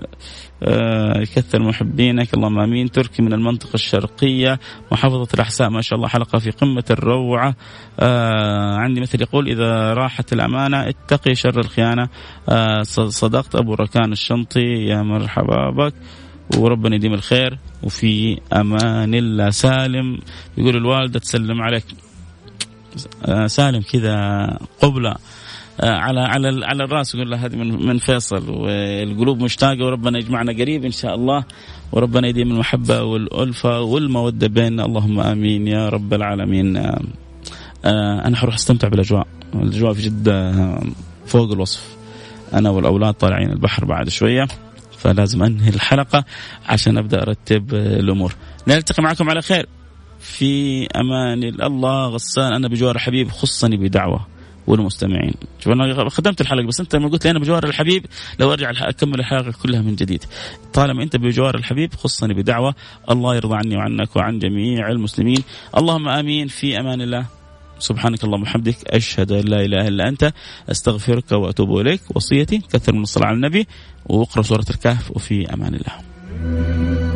[0.63, 2.91] آه، يكثر محبينك اللهم آمين.
[2.91, 4.59] تركي من المنطقة الشرقية
[4.91, 7.55] محافظة الأحساء ما شاء الله حلقة في قمة الروعة.
[7.99, 12.09] آه عندي مثل يقول إذا راحت الأمانة اتقي شر الخيانة.
[12.49, 15.93] آه صدقت أبو ركان الشنطي يا مرحبا بك.
[16.57, 17.57] وربنا يديم الخير.
[17.83, 19.49] وفي أمان الله.
[19.49, 20.19] سالم
[20.57, 21.85] يقول الوالدة تسلم عليك.
[23.25, 24.15] آه سالم كذا
[24.81, 25.15] قبلة.
[25.81, 27.15] آه، على على على الرأس.
[27.15, 28.49] يقول له هذه من من فيصل.
[28.49, 29.85] والقلوب مشتاقة.
[29.85, 31.43] وربنا يجمعنا قريب إن شاء الله.
[31.91, 34.85] وربنا يديم المحبة والألفة والمودة بيننا.
[34.85, 36.77] اللهم آمين يا رب العالمين.
[36.77, 37.01] آه،
[38.27, 39.27] أنا حروح أستمتع بالأجواء.
[39.55, 40.53] الأجواء في جدة
[41.25, 41.95] فوق الوصف.
[42.53, 44.47] أنا والأولاد طالعين البحر بعد شوية.
[45.05, 46.25] فلازم أنهي الحلقة
[46.65, 48.35] عشان أبدأ أرتب الأمور.
[48.67, 49.65] نلتقي معكم على خير.
[50.19, 52.07] في أمان الله.
[52.07, 52.53] غسان.
[52.53, 54.27] أنا بجوار حبيب خصني بدعوة
[54.67, 55.33] والمستمعين.
[55.59, 58.05] شوف أنا خدمت الحلقة بس أنت لما قلت لي أنا بجوار الحبيب
[58.39, 60.23] لو أرجع أكمل الحلقة كلها من جديد.
[60.73, 62.75] طالما أنت بجوار الحبيب خصني بدعوة.
[63.11, 65.43] الله يرضى عني وعنك وعن جميع المسلمين.
[65.77, 66.47] اللهم آمين.
[66.47, 67.25] في أمان الله.
[67.79, 70.33] سبحانك اللهم وبحمدك أشهد أن لا إله إلا أنت
[70.71, 72.01] أستغفرك وأتوب إليك.
[72.15, 73.67] وصيتي كثر من الصلاة على النبي
[74.05, 77.14] وأقرأ سورة الكهف وفي أمان الله.